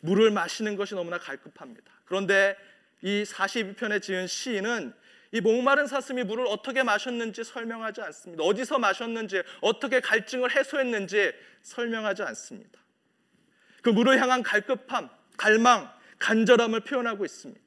물을 0.00 0.30
마시는 0.30 0.76
것이 0.76 0.94
너무나 0.94 1.18
갈급합니다. 1.18 1.92
그런데 2.04 2.56
이 3.02 3.24
42편에 3.24 4.00
지은 4.00 4.26
시인은 4.26 4.94
이 5.32 5.40
목마른 5.40 5.86
사슴이 5.86 6.24
물을 6.24 6.46
어떻게 6.46 6.82
마셨는지 6.82 7.42
설명하지 7.42 8.02
않습니다. 8.02 8.44
어디서 8.44 8.78
마셨는지, 8.78 9.42
어떻게 9.62 10.00
갈증을 10.00 10.54
해소했는지 10.54 11.32
설명하지 11.62 12.22
않습니다. 12.22 12.78
그 13.80 13.88
물을 13.88 14.20
향한 14.20 14.42
갈급함, 14.42 15.08
갈망, 15.38 15.90
간절함을 16.18 16.80
표현하고 16.80 17.24
있습니다. 17.24 17.60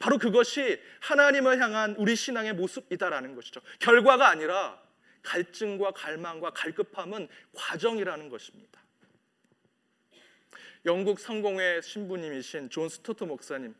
바로 0.00 0.18
그것이 0.18 0.80
하나님을 1.00 1.60
향한 1.60 1.94
우리 1.96 2.14
신앙의 2.14 2.54
모습이다라는 2.54 3.34
것이죠. 3.34 3.60
결과가 3.80 4.28
아니라 4.28 4.80
갈증과 5.22 5.92
갈망과 5.92 6.50
갈급함은 6.50 7.28
과정이라는 7.54 8.28
것입니다. 8.28 8.82
영국 10.84 11.20
성공회 11.20 11.80
신부님이신 11.80 12.68
존 12.68 12.88
스토트 12.88 13.24
목사님, 13.24 13.74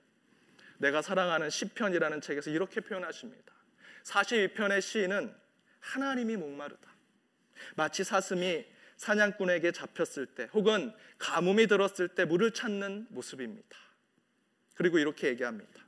내가 0.83 1.01
사랑하는 1.01 1.49
시편이라는 1.49 2.21
책에서 2.21 2.51
이렇게 2.51 2.81
표현하십니다. 2.81 3.53
42편의 4.03 4.81
시인은 4.81 5.33
하나님이 5.79 6.37
목마르다. 6.37 6.91
마치 7.77 8.03
사슴이 8.03 8.67
사냥꾼에게 8.97 9.71
잡혔을 9.71 10.27
때 10.27 10.49
혹은 10.53 10.93
가뭄이 11.19 11.69
들었을 11.69 12.09
때 12.09 12.25
물을 12.25 12.51
찾는 12.53 13.07
모습입니다. 13.11 13.77
그리고 14.75 14.99
이렇게 14.99 15.29
얘기합니다. 15.29 15.85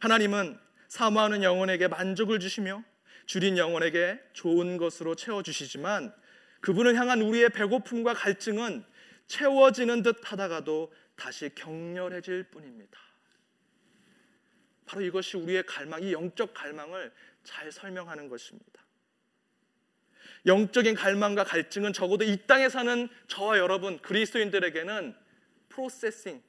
하나님은 0.00 0.58
사모하는 0.88 1.42
영혼에게 1.42 1.88
만족을 1.88 2.40
주시며 2.40 2.82
줄인 3.26 3.58
영혼에게 3.58 4.18
좋은 4.32 4.78
것으로 4.78 5.14
채워 5.14 5.42
주시지만 5.42 6.14
그분을 6.62 6.94
향한 6.96 7.20
우리의 7.20 7.50
배고픔과 7.50 8.14
갈증은 8.14 8.82
채워지는 9.26 10.02
듯 10.02 10.20
하다가도 10.24 10.90
다시 11.16 11.50
격렬해질 11.54 12.44
뿐입니다. 12.44 13.09
바로 14.90 15.02
이것이 15.02 15.36
우리의 15.36 15.64
갈망, 15.66 16.02
이 16.02 16.12
영적 16.12 16.52
갈망을 16.52 17.12
잘 17.44 17.70
설명하는 17.70 18.28
것입니다. 18.28 18.82
영적인 20.46 20.96
갈망과 20.96 21.44
갈증은 21.44 21.92
적어도 21.92 22.24
이 22.24 22.36
땅에 22.48 22.68
사는 22.68 23.08
저와 23.28 23.58
여러분 23.58 24.00
그리스도인들에게는 24.02 25.14
프로세싱, 25.68 26.42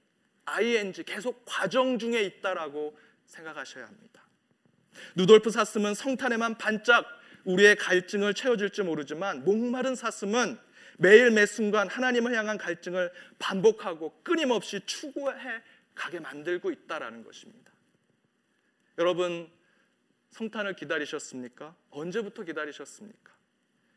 ing 0.48 1.04
계속 1.06 1.44
과정 1.46 2.00
중에 2.00 2.24
있다라고 2.24 2.98
생각하셔야 3.28 3.86
합니다. 3.86 4.24
누돌프 5.16 5.52
사슴은 5.52 5.94
성탄에만 5.94 6.58
반짝 6.58 7.06
우리의 7.44 7.76
갈증을 7.76 8.34
채워줄지 8.34 8.82
모르지만 8.82 9.44
목마른 9.44 9.94
사슴은 9.94 10.58
매일 10.98 11.30
매 11.30 11.46
순간 11.46 11.88
하나님을 11.88 12.34
향한 12.36 12.58
갈증을 12.58 13.12
반복하고 13.38 14.20
끊임없이 14.24 14.82
추구해 14.88 15.62
가게 15.94 16.20
만들고 16.20 16.72
있다라는 16.72 17.24
것입니다. 17.24 17.71
여러분 19.02 19.50
성탄을 20.30 20.76
기다리셨습니까? 20.76 21.76
언제부터 21.90 22.44
기다리셨습니까? 22.44 23.34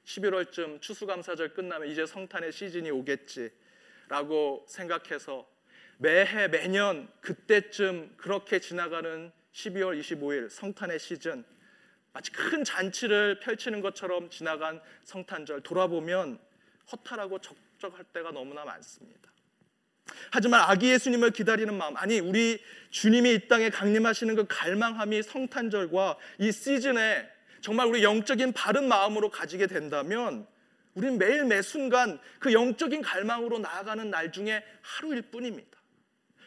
11월쯤 0.06 0.80
추수감사절 0.80 1.52
끝나면 1.52 1.90
이제 1.90 2.06
성탄의 2.06 2.52
시즌이 2.52 2.90
오겠지라고 2.90 4.64
생각해서 4.66 5.46
매해 5.98 6.48
매년 6.48 7.12
그때쯤 7.20 8.14
그렇게 8.16 8.60
지나가는 8.60 9.30
12월 9.52 10.00
25일 10.00 10.48
성탄의 10.48 10.98
시즌 10.98 11.44
마치 12.14 12.32
큰 12.32 12.64
잔치를 12.64 13.40
펼치는 13.40 13.82
것처럼 13.82 14.30
지나간 14.30 14.80
성탄절 15.02 15.60
돌아보면 15.60 16.38
허탈하고 16.90 17.40
적적할 17.40 18.04
때가 18.04 18.30
너무나 18.30 18.64
많습니다. 18.64 19.33
하지만 20.30 20.62
아기 20.62 20.90
예수님을 20.90 21.30
기다리는 21.30 21.72
마음, 21.74 21.96
아니 21.96 22.18
우리 22.18 22.60
주님이 22.90 23.34
이 23.34 23.48
땅에 23.48 23.70
강림하시는 23.70 24.34
그 24.34 24.46
갈망함이 24.48 25.22
성탄절과 25.22 26.16
이 26.38 26.52
시즌에 26.52 27.28
정말 27.60 27.86
우리 27.86 28.02
영적인 28.02 28.52
바른 28.52 28.88
마음으로 28.88 29.30
가지게 29.30 29.66
된다면 29.66 30.46
우리는 30.94 31.18
매일 31.18 31.44
매 31.44 31.62
순간 31.62 32.20
그 32.38 32.52
영적인 32.52 33.02
갈망으로 33.02 33.58
나아가는 33.58 34.10
날 34.10 34.32
중에 34.32 34.62
하루일 34.82 35.22
뿐입니다. 35.22 35.78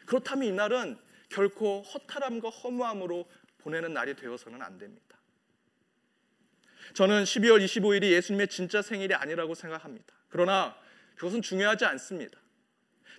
그렇다면 0.06 0.48
이날은 0.48 0.98
결코 1.30 1.82
허탈함과 1.82 2.50
허무함으로 2.50 3.26
보내는 3.60 3.94
날이 3.94 4.16
되어서는 4.16 4.62
안 4.62 4.78
됩니다. 4.78 5.18
저는 6.94 7.24
12월 7.24 7.64
25일이 7.64 8.12
예수님의 8.12 8.48
진짜 8.48 8.82
생일이 8.82 9.14
아니라고 9.14 9.54
생각합니다. 9.54 10.14
그러나 10.30 10.76
그것은 11.16 11.42
중요하지 11.42 11.86
않습니다. 11.86 12.40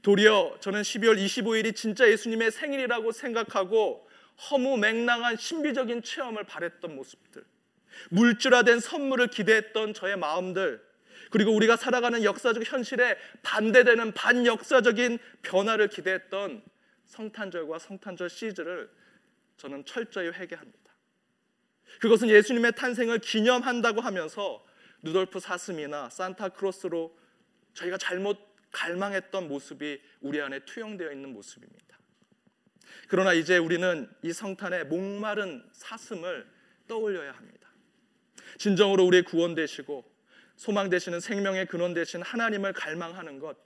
도리어 0.03 0.59
저는 0.61 0.83
12월 0.83 1.19
25일이 1.19 1.75
진짜 1.75 2.09
예수님의 2.09 2.51
생일이라고 2.51 3.13
생각하고 3.13 4.09
허무맹랑한 4.51 5.37
신비적인 5.37 6.03
체험을 6.03 6.45
바랬던 6.45 6.95
모습들, 6.95 7.45
물질화된 8.11 8.81
선물을 8.81 9.29
기대했던 9.29 9.95
저의 9.95 10.17
마음들, 10.17 10.87
그리고 11.31 11.53
우리가 11.53 11.77
살아가는 11.77 12.23
역사적 12.23 12.63
현실에 12.65 13.19
반대되는 13.43 14.13
반역사적인 14.13 15.19
변화를 15.43 15.89
기대했던 15.89 16.63
성탄절과 17.07 17.79
성탄절 17.79 18.31
시즌을 18.31 18.91
저는 19.57 19.85
철저히 19.85 20.29
회개합니다. 20.29 20.79
그것은 22.01 22.29
예수님의 22.29 22.73
탄생을 22.77 23.19
기념한다고 23.19 24.01
하면서 24.01 24.65
누돌프 25.03 25.41
사슴이나 25.41 26.11
산타크로스로 26.11 27.17
저희가 27.75 27.99
잘못 27.99 28.48
갈망했던 28.79 29.49
모습이 29.49 30.01
우리 30.21 30.41
안에 30.41 30.61
투영되어 30.61 31.11
있는 31.11 31.33
모습입니다. 31.33 31.99
그러나 33.09 33.33
이제 33.33 33.59
우리는 33.59 34.09
이 34.23 34.33
성탄의 34.33 34.87
목마른 34.87 35.65
사슴을 35.73 36.47
떠올려야 36.87 37.33
합니다. 37.33 37.69
진정으로 38.59 39.05
우리의 39.05 39.25
구원 39.25 39.55
되시고 39.55 40.05
소망 40.57 40.91
되시는 40.91 41.21
생명의 41.21 41.67
근원 41.67 41.93
되신 41.95 42.23
하나님을 42.23 42.73
갈망하는 42.73 43.39
것 43.41 43.57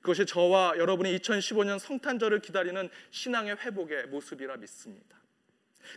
그것이 0.00 0.26
저와 0.26 0.74
여러분이 0.78 1.16
2015년 1.18 1.78
성탄절을 1.78 2.40
기다리는 2.40 2.88
신앙의 3.10 3.56
회복의 3.56 4.06
모습이라 4.06 4.56
믿습니다. 4.56 5.16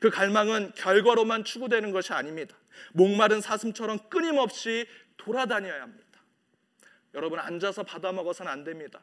그 0.02 0.10
갈망은 0.10 0.74
결과로만 0.76 1.44
추구되는 1.44 1.92
것이 1.92 2.14
아닙니다. 2.14 2.56
목마른 2.94 3.42
사슴처럼 3.42 4.10
끊임없이 4.10 4.88
돌아다녀야 5.18 5.82
합니다. 5.82 6.09
여러분 7.14 7.40
앉아서 7.40 7.84
받아 7.84 8.12
먹어서는 8.12 8.52
안 8.52 8.64
됩니다. 8.64 9.00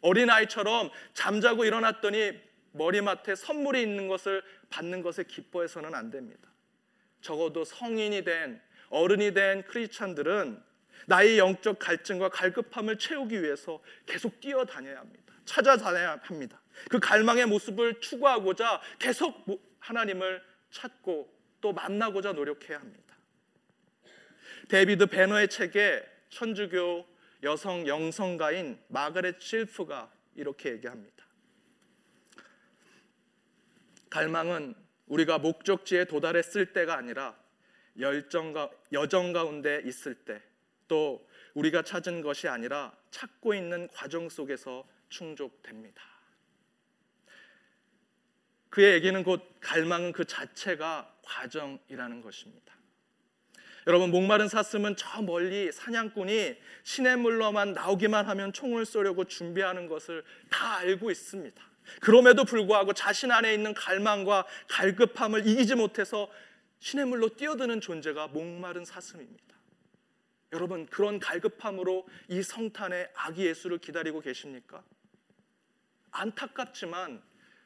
어린아이처럼 0.00 0.90
잠자고 1.12 1.64
일어났더니 1.64 2.40
머리맡에 2.72 3.34
선물이 3.34 3.82
있는 3.82 4.08
것을 4.08 4.42
받는 4.70 5.02
것에 5.02 5.24
기뻐해서는 5.24 5.94
안 5.94 6.10
됩니다. 6.10 6.48
적어도 7.20 7.64
성인이 7.64 8.24
된 8.24 8.60
어른이 8.88 9.34
된 9.34 9.62
크리스찬들은 9.64 10.62
나의 11.06 11.38
영적 11.38 11.78
갈증과 11.78 12.28
갈급함을 12.28 12.98
채우기 12.98 13.42
위해서 13.42 13.82
계속 14.06 14.40
뛰어다녀야 14.40 14.98
합니다. 14.98 15.34
찾아다녀야 15.44 16.20
합니다. 16.22 16.60
그 16.88 16.98
갈망의 16.98 17.46
모습을 17.46 18.00
추구하고자 18.00 18.80
계속 18.98 19.44
하나님을 19.80 20.42
찾고 20.70 21.32
또 21.60 21.72
만나고자 21.72 22.32
노력해야 22.32 22.78
합니다. 22.78 23.16
데비드 24.68 25.06
베너의 25.06 25.48
책에 25.48 26.02
천주교 26.28 27.09
여성 27.42 27.86
영성가인 27.86 28.78
마가렛 28.88 29.40
실프가 29.40 30.12
이렇게 30.34 30.72
얘기합니다. 30.72 31.24
갈망은 34.10 34.74
우리가 35.06 35.38
목적지에 35.38 36.04
도달했을 36.04 36.72
때가 36.72 36.96
아니라 36.96 37.38
열정가, 37.98 38.70
여정 38.92 39.32
가운데 39.32 39.82
있을 39.84 40.14
때, 40.14 40.42
또 40.88 41.26
우리가 41.54 41.82
찾은 41.82 42.22
것이 42.22 42.48
아니라 42.48 42.96
찾고 43.10 43.54
있는 43.54 43.88
과정 43.88 44.28
속에서 44.28 44.86
충족됩니다. 45.08 46.02
그의 48.68 48.94
얘기는 48.94 49.22
곧 49.24 49.42
갈망은 49.60 50.12
그 50.12 50.24
자체가 50.24 51.18
과정이라는 51.22 52.22
것입니다. 52.22 52.79
여러분 53.90 54.12
목마른 54.12 54.46
사슴은 54.46 54.94
저 54.94 55.20
멀리 55.20 55.72
사냥꾼이 55.72 56.56
시냇물로만 56.84 57.72
나오기만 57.72 58.24
하면 58.28 58.52
총을 58.52 58.86
쏘려고 58.86 59.24
준비하는 59.24 59.88
것을 59.88 60.22
다 60.48 60.76
알고 60.76 61.10
있습니다. 61.10 61.60
그럼에도 62.00 62.44
불구하고 62.44 62.92
자신 62.92 63.32
안에 63.32 63.52
있는 63.52 63.74
갈망과 63.74 64.46
갈급함을 64.68 65.44
이기지 65.44 65.74
못해서 65.74 66.30
시냇물로 66.78 67.30
뛰어드는 67.30 67.80
존재가 67.80 68.28
목마른 68.28 68.84
사슴입니다. 68.84 69.56
여러분 70.52 70.86
그런 70.86 71.18
갈급함으로 71.18 72.06
이 72.28 72.44
성탄의 72.44 73.10
아기 73.16 73.44
예수를 73.44 73.78
기다리고 73.78 74.20
계십니까? 74.20 74.84
안타깝지만 76.12 77.20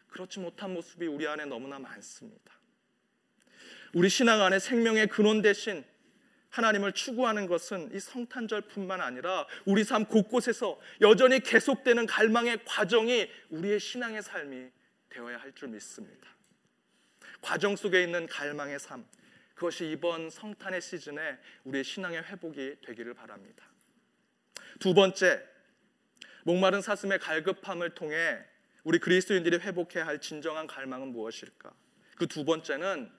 그렇지 0.08 0.40
못한 0.40 0.72
모습이 0.72 1.06
우리 1.06 1.28
안에 1.28 1.44
너무나 1.44 1.78
많습니다. 1.78 2.54
우리 3.92 4.08
신앙 4.08 4.40
안에 4.40 4.58
생명의 4.58 5.08
근원 5.08 5.42
대신 5.42 5.84
하나님을 6.55 6.93
추구하는 6.93 7.47
것은 7.49 7.90
이 7.93 7.99
성탄절뿐만 7.99 9.01
아니라 9.01 9.45
우리 9.64 9.83
삶 9.83 10.05
곳곳에서 10.05 10.81
여전히 11.01 11.40
계속되는 11.40 12.07
갈망의 12.07 12.64
과정이 12.64 13.29
우리의 13.51 13.81
신앙의 13.81 14.23
삶이 14.23 14.71
되어야 15.09 15.38
할 15.38 15.53
줄 15.53 15.69
믿습니다. 15.71 16.29
과정 17.40 17.75
속에 17.75 18.03
있는 18.05 18.27
갈망의 18.29 18.79
삶, 18.79 19.05
그것이 19.57 19.90
이번 19.90 20.31
성탄의 20.31 20.81
시즌에 20.81 21.38
우리의 21.64 21.83
신앙의 21.83 22.23
회복이 22.23 22.77
되기를 22.87 23.14
바랍니다. 23.14 23.64
두 24.79 24.95
번째, 24.95 25.43
목마른 26.45 26.83
사슴의 26.83 27.19
갈급함을 27.19 27.97
통해 27.97 28.38
우리 28.85 29.01
그리스도인들이 29.01 29.57
회복해야 29.59 30.07
할 30.07 30.21
진정한 30.21 30.69
갈망은 30.69 31.09
무엇일까? 31.09 31.73
그 32.17 32.27
두 32.29 32.45
번째는 32.45 33.11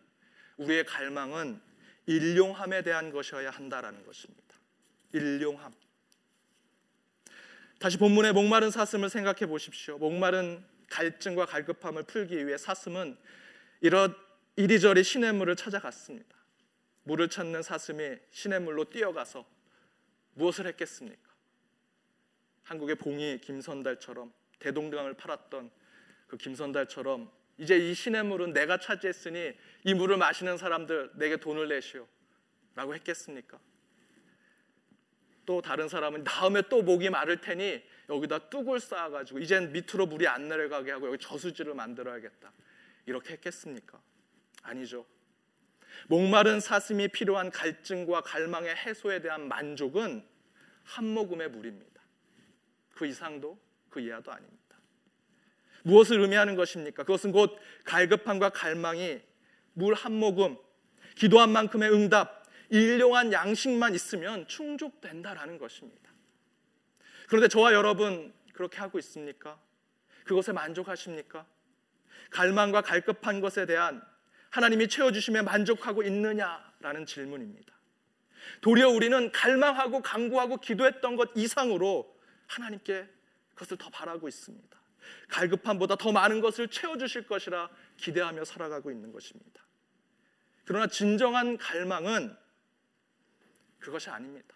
우리의 0.57 0.85
갈망은 0.85 1.61
일용함에 2.05 2.83
대한 2.83 3.11
것이어야 3.11 3.49
한다라는 3.49 4.05
것입니다. 4.05 4.43
일용함. 5.13 5.73
다시 7.79 7.97
본문의 7.97 8.33
목마른 8.33 8.71
사슴을 8.71 9.09
생각해 9.09 9.47
보십시오. 9.47 9.97
목마른 9.97 10.63
갈증과 10.89 11.45
갈급함을 11.45 12.03
풀기 12.03 12.45
위해 12.47 12.57
사슴은 12.57 13.17
이런 13.81 14.15
이리저리 14.55 15.03
시냇물을 15.03 15.55
찾아갔습니다. 15.55 16.35
물을 17.03 17.29
찾는 17.29 17.61
사슴이 17.61 18.17
시냇물로 18.31 18.85
뛰어가서 18.85 19.45
무엇을 20.33 20.67
했겠습니까? 20.67 21.29
한국의 22.63 22.95
봉이 22.95 23.39
김선달처럼 23.41 24.33
대동강을 24.59 25.13
팔았던 25.15 25.69
그 26.27 26.37
김선달처럼 26.37 27.31
이제 27.57 27.77
이 27.77 27.93
시냇물은 27.93 28.53
내가 28.53 28.77
차지했으니 28.77 29.53
이 29.83 29.93
물을 29.93 30.17
마시는 30.17 30.57
사람들 30.57 31.11
내게 31.15 31.37
돈을 31.37 31.69
내시오 31.69 32.07
라고 32.75 32.93
했겠습니까? 32.95 33.59
또 35.45 35.61
다른 35.61 35.87
사람은 35.87 36.23
다음에 36.23 36.63
또 36.69 36.81
목이 36.81 37.09
마를 37.09 37.39
테니 37.39 37.81
여기다 38.09 38.49
뚝을 38.49 38.79
쌓아가지고 38.79 39.39
이젠 39.39 39.71
밑으로 39.71 40.07
물이 40.07 40.27
안 40.27 40.47
내려가게 40.47 40.91
하고 40.91 41.07
여기 41.07 41.17
저수지를 41.19 41.73
만들어야겠다 41.75 42.51
이렇게 43.05 43.33
했겠습니까? 43.33 44.01
아니죠. 44.63 45.05
목마른 46.07 46.59
사슴이 46.59 47.07
필요한 47.09 47.51
갈증과 47.51 48.21
갈망의 48.21 48.75
해소에 48.75 49.21
대한 49.21 49.47
만족은 49.47 50.25
한 50.83 51.05
모금의 51.05 51.49
물입니다. 51.49 52.01
그 52.95 53.05
이상도 53.05 53.59
그 53.89 53.99
이하도 53.99 54.31
아닙니다. 54.31 54.54
무엇을 55.85 56.19
의미하는 56.19 56.55
것입니까? 56.55 57.03
그것은 57.03 57.31
곧 57.31 57.57
갈급함과 57.85 58.49
갈망이 58.49 59.21
물 59.73 59.93
한 59.93 60.13
모금, 60.13 60.57
기도한 61.15 61.51
만큼의 61.51 61.91
응답, 61.91 62.43
일용한 62.69 63.31
양식만 63.31 63.93
있으면 63.93 64.47
충족된다라는 64.47 65.59
것입니다. 65.59 66.11
그런데 67.27 67.47
저와 67.47 67.73
여러분 67.73 68.33
그렇게 68.53 68.79
하고 68.79 68.97
있습니까? 68.99 69.59
그것에 70.23 70.53
만족하십니까? 70.53 71.45
갈망과 72.31 72.81
갈급한 72.81 73.39
것에 73.39 73.67
대한 73.67 74.01
하나님이 74.49 74.87
채워주심에 74.87 75.43
만족하고 75.43 76.01
있느냐라는 76.01 77.05
질문입니다. 77.05 77.75
도리어 78.61 78.89
우리는 78.89 79.31
갈망하고 79.31 80.01
강구하고 80.01 80.57
기도했던 80.57 81.15
것 81.15 81.29
이상으로 81.35 82.17
하나님께 82.47 83.07
그것을 83.53 83.77
더 83.77 83.89
바라고 83.89 84.27
있습니다. 84.27 84.84
갈급함보다 85.29 85.95
더 85.95 86.11
많은 86.11 86.41
것을 86.41 86.67
채워주실 86.67 87.27
것이라 87.27 87.69
기대하며 87.97 88.45
살아가고 88.45 88.91
있는 88.91 89.11
것입니다. 89.11 89.63
그러나 90.65 90.87
진정한 90.87 91.57
갈망은 91.57 92.35
그것이 93.79 94.09
아닙니다. 94.09 94.55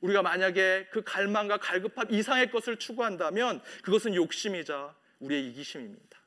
우리가 0.00 0.22
만약에 0.22 0.88
그 0.92 1.02
갈망과 1.02 1.56
갈급함 1.58 2.12
이상의 2.12 2.50
것을 2.50 2.78
추구한다면 2.78 3.62
그것은 3.82 4.14
욕심이자 4.14 4.94
우리의 5.20 5.48
이기심입니다. 5.48 6.20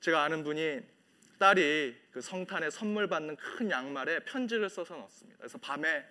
제가 0.00 0.22
아는 0.22 0.44
분이 0.44 0.80
딸이 1.38 1.94
그 2.10 2.20
성탄에 2.20 2.70
선물 2.70 3.08
받는 3.08 3.36
큰 3.36 3.70
양말에 3.70 4.20
편지를 4.20 4.70
써서 4.70 4.96
넣었습니다. 4.96 5.38
그래서 5.38 5.58
밤에 5.58 6.06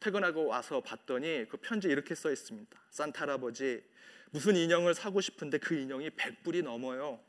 퇴근하고 0.00 0.46
와서 0.46 0.80
봤더니 0.80 1.46
그 1.48 1.58
편지 1.58 1.88
이렇게 1.88 2.14
써 2.14 2.32
있습니다. 2.32 2.80
산타 2.90 3.22
할아버지 3.22 3.82
무슨 4.30 4.56
인형을 4.56 4.94
사고 4.94 5.20
싶은데 5.20 5.58
그 5.58 5.74
인형이 5.74 6.10
100불이 6.10 6.62
넘어요. 6.64 7.20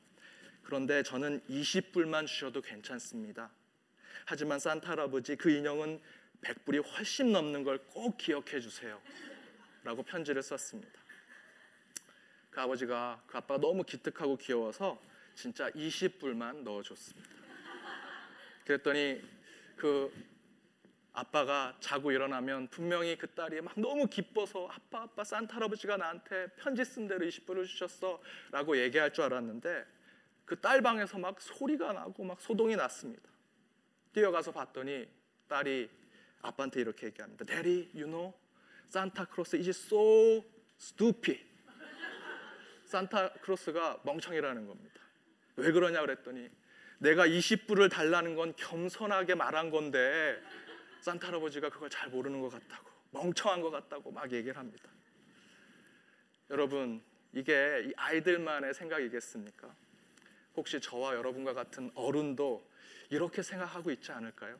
그런데 0.64 1.04
저는 1.04 1.42
20불만 1.50 2.28
주셔도 2.28 2.62
괜찮습니다. 2.62 3.52
하지만 4.26 4.60
산타 4.60 4.92
할아버지 4.92 5.36
그 5.36 5.50
인형은 5.50 6.00
100불이 6.42 6.86
훨씬 6.98 7.32
넘는 7.32 7.64
걸 7.64 7.78
꼭 7.94 8.18
기억해 8.18 8.60
주세요. 8.60 9.02
라고 9.84 10.04
편지를 10.04 10.42
썼습니다. 10.42 11.00
그 12.50 12.62
아버지가 12.62 13.24
그 13.28 13.38
아빠가 13.38 13.60
너무 13.60 13.84
기특하고 13.84 14.38
귀여워서 14.38 15.02
진짜 15.36 15.70
20불만 15.72 16.64
넣어줬습니다. 16.64 17.30
그랬더니 18.66 19.22
그 19.76 20.12
아빠가 21.14 21.76
자고 21.80 22.12
일어나면 22.12 22.68
분명히 22.70 23.18
그 23.18 23.28
딸이 23.28 23.62
막 23.62 23.74
너무 23.78 24.08
기뻐서 24.08 24.68
아빠 24.72 25.04
아빠 25.04 25.24
산타 25.24 25.56
할아버지가 25.58 25.98
나한테 25.98 26.48
편지 26.58 26.86
쓴 26.86 27.08
대로 27.08 27.26
20불을 27.26 27.66
주셨어 27.68 28.22
라고 28.52 28.78
얘기할 28.78 29.12
줄 29.14 29.26
알았는데 29.26 29.86
그 30.46 30.56
딸 30.62 30.82
방에서 30.82 31.18
막 31.18 31.40
소리가 31.40 31.94
나고 31.94 32.24
막 32.26 32.40
소동이 32.42 32.76
났습니다. 32.76 33.30
뛰어가서 34.14 34.52
봤더니 34.52 35.08
딸이 35.48 35.90
아빠한테 36.42 36.82
이렇게 36.82 37.08
얘기합니다. 37.08 37.46
Daddy, 37.46 37.90
you 37.94 38.06
know, 38.06 38.34
Santa 38.90 39.26
Claus 39.34 39.56
is 39.56 39.70
so 39.70 40.44
stupid. 40.78 41.42
산타 42.86 43.34
크로스가 43.42 44.02
멍청이라는 44.04 44.68
겁니다. 44.68 45.00
왜 45.56 45.72
그러냐 45.72 46.02
그랬더니 46.02 46.50
내가 47.00 47.26
20불을 47.26 47.90
달라는 47.90 48.36
건 48.36 48.54
겸손하게 48.58 49.36
말한 49.36 49.70
건데 49.70 50.42
산타 51.02 51.28
할아버지가 51.28 51.70
그걸 51.70 51.90
잘 51.90 52.10
모르는 52.10 52.42
것 52.42 52.50
같다고 52.50 52.90
멍청한 53.12 53.62
것 53.62 53.72
같다고 53.72 54.12
막 54.12 54.32
얘기를 54.32 54.56
합니다. 54.58 54.90
여러분 56.50 57.02
이게 57.34 57.92
아이들만의 57.98 58.74
생각이겠습니까? 58.74 59.74
혹시 60.56 60.80
저와 60.80 61.16
여러분과 61.16 61.54
같은 61.54 61.92
어른도 61.96 62.68
이렇게 63.10 63.42
생각하고 63.42 63.92
있지 63.92 64.12
않을까요? 64.12 64.58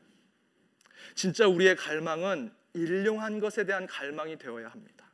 진짜 1.14 1.46
우리의 1.46 1.76
갈망은 1.76 2.52
일용한 2.74 3.40
것에 3.40 3.64
대한 3.64 3.86
갈망이 3.86 4.38
되어야 4.38 4.68
합니다. 4.68 5.06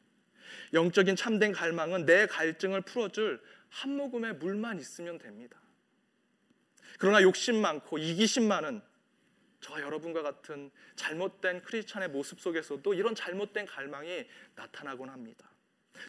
영적인 0.72 1.16
참된 1.16 1.52
갈망은 1.52 2.04
내 2.04 2.26
갈증을 2.26 2.82
풀어줄 2.82 3.42
한 3.68 3.96
모금의 3.96 4.34
물만 4.34 4.78
있으면 4.78 5.18
됩니다. 5.18 5.58
그러나 6.98 7.22
욕심 7.22 7.60
많고 7.60 7.98
이기심 7.98 8.48
많은 8.48 8.82
저와 9.60 9.80
여러분과 9.80 10.22
같은 10.22 10.70
잘못된 10.96 11.62
크리스찬의 11.62 12.08
모습 12.08 12.40
속에서도 12.40 12.94
이런 12.94 13.14
잘못된 13.14 13.66
갈망이 13.66 14.26
나타나곤 14.54 15.08
합니다. 15.08 15.50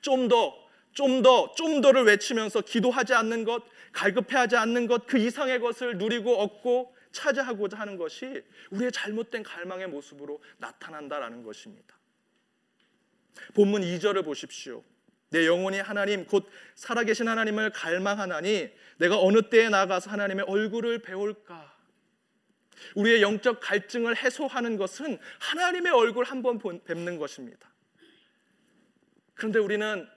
좀 0.02 0.28
더, 0.28 0.68
좀 0.94 1.22
더, 1.22 1.52
좀 1.54 1.82
더를 1.82 2.04
외치면서 2.04 2.62
기도하지 2.62 3.14
않는 3.14 3.44
것, 3.44 3.64
갈급해하지 3.92 4.56
않는 4.56 4.88
것, 4.88 5.08
그 5.08 5.18
이상의 5.18 5.60
것을 5.60 5.98
누리고 5.98 6.40
얻고 6.40 6.96
차지하고자 7.12 7.78
하는 7.78 7.98
것이 7.98 8.44
우리의 8.70 8.92
잘못된 8.92 9.44
갈망의 9.44 9.88
모습으로 9.88 10.42
나타난다라는 10.58 11.44
것입니다. 11.44 11.98
본문 13.56 13.82
2절을 13.82 14.24
보십시오. 14.24 14.84
내 15.32 15.46
영혼이 15.46 15.80
하나님 15.80 16.26
곧 16.26 16.50
살아계신 16.76 17.28
하나님을 17.28 17.72
갈망하나니 17.72 18.70
내가 18.98 19.20
어느 19.20 19.50
때에 19.50 19.70
나가서 19.70 20.10
하나님의 20.10 20.46
얼굴을 20.48 21.00
배울까? 21.00 21.79
우리의 22.96 23.22
영적 23.22 23.60
갈증을 23.60 24.16
해소하는 24.18 24.78
것은 24.78 25.20
하나님의 25.40 25.92
얼굴 25.92 26.26
한 26.26 26.42
번 26.42 26.60
뵙는 26.60 27.18
것입니다. 27.18 27.70
그런데 29.36 29.60
우리는 29.60 30.08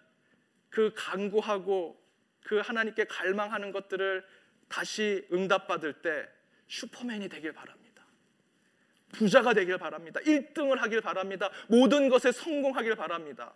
그 0.70 0.92
간구하고 0.96 2.00
그 2.44 2.58
하나님께 2.58 3.04
갈망하는 3.04 3.72
것들을 3.72 4.24
다시 4.68 5.26
응답받을 5.32 5.94
때 6.02 6.28
슈퍼맨이 6.68 7.28
되길 7.28 7.52
바랍니다. 7.52 8.04
부자가 9.12 9.52
되길 9.52 9.78
바랍니다. 9.78 10.20
1등을 10.20 10.76
하길 10.78 11.02
바랍니다. 11.02 11.50
모든 11.68 12.08
것에 12.08 12.32
성공하길 12.32 12.96
바랍니다. 12.96 13.52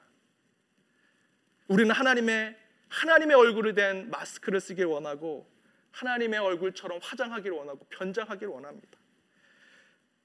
우리는 1.69 1.91
하나님의 1.95 2.57
하나님의 2.89 3.37
얼굴이 3.37 3.75
된 3.75 4.11
마스크를 4.11 4.61
쓰길 4.61 4.85
원하고 4.85 5.51
하나님의 5.97 6.39
얼굴처럼 6.39 7.01
화장하길 7.03 7.53
원하고 7.53 7.87
변장하길 7.89 8.49
원합니다. 8.49 8.99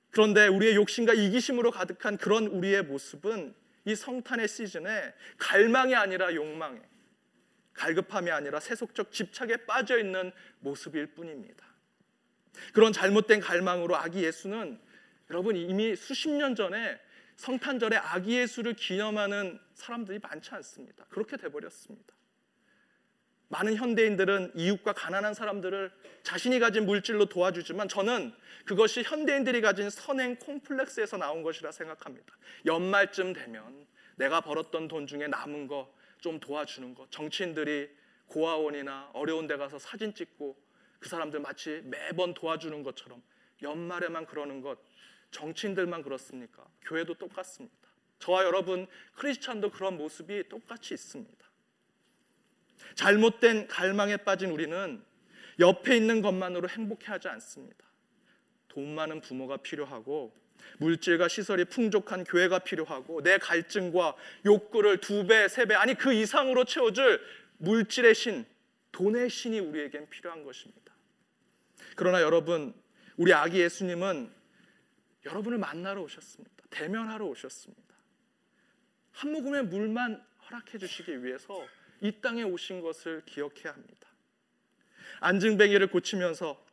그런데 0.09 0.47
우리의 0.47 0.75
욕심과 0.75 1.13
이기심으로 1.13 1.71
가득한 1.71 2.17
그런 2.17 2.47
우리의 2.47 2.83
모습은 2.83 3.55
이 3.85 3.95
성탄의 3.95 4.49
시즌에 4.49 5.13
갈망이 5.37 5.95
아니라 5.95 6.35
욕망에 6.35 6.81
갈급함이 7.73 8.29
아니라 8.29 8.59
세속적 8.59 9.13
집착에 9.13 9.65
빠져 9.65 9.97
있는 9.97 10.33
모습일 10.59 11.13
뿐입니다. 11.13 11.65
그런 12.73 12.91
잘못된 12.91 13.39
갈망으로 13.39 13.95
아기 13.95 14.25
예수는 14.25 14.77
여러분 15.29 15.55
이미 15.55 15.95
수십 15.95 16.29
년 16.29 16.53
전에 16.53 16.99
성탄절에 17.37 17.95
아기 17.95 18.37
예수를 18.37 18.73
기념하는 18.73 19.57
사람들이 19.73 20.19
많지 20.19 20.51
않습니다. 20.51 21.05
그렇게 21.09 21.37
돼 21.37 21.49
버렸습니다. 21.49 22.13
많은 23.51 23.75
현대인들은 23.75 24.53
이웃과 24.55 24.93
가난한 24.93 25.33
사람들을 25.33 25.91
자신이 26.23 26.59
가진 26.59 26.85
물질로 26.85 27.25
도와주지만 27.25 27.87
저는 27.87 28.33
그것이 28.65 29.03
현대인들이 29.03 29.61
가진 29.61 29.89
선행 29.89 30.35
콤플렉스에서 30.37 31.17
나온 31.17 31.43
것이라 31.43 31.71
생각합니다. 31.71 32.33
연말쯤 32.65 33.33
되면 33.33 33.87
내가 34.15 34.41
벌었던 34.41 34.87
돈 34.87 35.07
중에 35.07 35.27
남은 35.27 35.67
거 35.67 36.01
좀 36.21 36.39
도와주는 36.39 36.93
것. 36.95 37.11
정치인들이 37.11 37.89
고아원이나 38.27 39.09
어려운 39.13 39.47
데 39.47 39.57
가서 39.57 39.77
사진 39.77 40.13
찍고 40.13 40.55
그 40.99 41.09
사람들 41.09 41.39
마치 41.41 41.81
매번 41.83 42.33
도와주는 42.33 42.83
것처럼 42.83 43.21
연말에만 43.61 44.27
그러는 44.27 44.61
것 44.61 44.79
정치인들만 45.31 46.03
그렇습니까? 46.03 46.65
교회도 46.83 47.15
똑같습니다. 47.15 47.75
저와 48.19 48.45
여러분 48.45 48.87
크리스찬도 49.15 49.71
그런 49.71 49.97
모습이 49.97 50.47
똑같이 50.47 50.93
있습니다. 50.93 51.50
잘못된 52.95 53.67
갈망에 53.67 54.17
빠진 54.17 54.51
우리는 54.51 55.03
옆에 55.59 55.95
있는 55.95 56.21
것만으로 56.21 56.69
행복해하지 56.69 57.27
않습니다. 57.27 57.85
돈 58.67 58.95
많은 58.95 59.21
부모가 59.21 59.57
필요하고 59.57 60.33
물질과 60.77 61.27
시설이 61.27 61.65
풍족한 61.65 62.23
교회가 62.23 62.59
필요하고 62.59 63.21
내 63.21 63.37
갈증과 63.37 64.15
욕구를 64.45 64.99
두 64.99 65.25
배, 65.27 65.47
세 65.47 65.65
배, 65.65 65.75
아니 65.75 65.93
그 65.95 66.13
이상으로 66.13 66.65
채워줄 66.65 67.21
물질의 67.57 68.15
신, 68.15 68.45
돈의 68.91 69.29
신이 69.29 69.59
우리에겐 69.59 70.09
필요한 70.09 70.43
것입니다. 70.43 70.93
그러나 71.95 72.21
여러분, 72.21 72.73
우리 73.17 73.33
아기 73.33 73.59
예수님은 73.59 74.31
여러분을 75.25 75.57
만나러 75.57 76.01
오셨습니다. 76.01 76.63
대면하러 76.69 77.25
오셨습니다. 77.25 77.81
한 79.11 79.31
모금의 79.31 79.65
물만 79.65 80.23
허락해 80.45 80.77
주시기 80.77 81.23
위해서 81.23 81.63
이 82.01 82.11
땅에 82.19 82.43
오신 82.43 82.81
것을 82.81 83.23
기억해야 83.25 83.73
합니다. 83.73 84.09
안증뱅이를 85.21 85.87
고치면서 85.87 86.63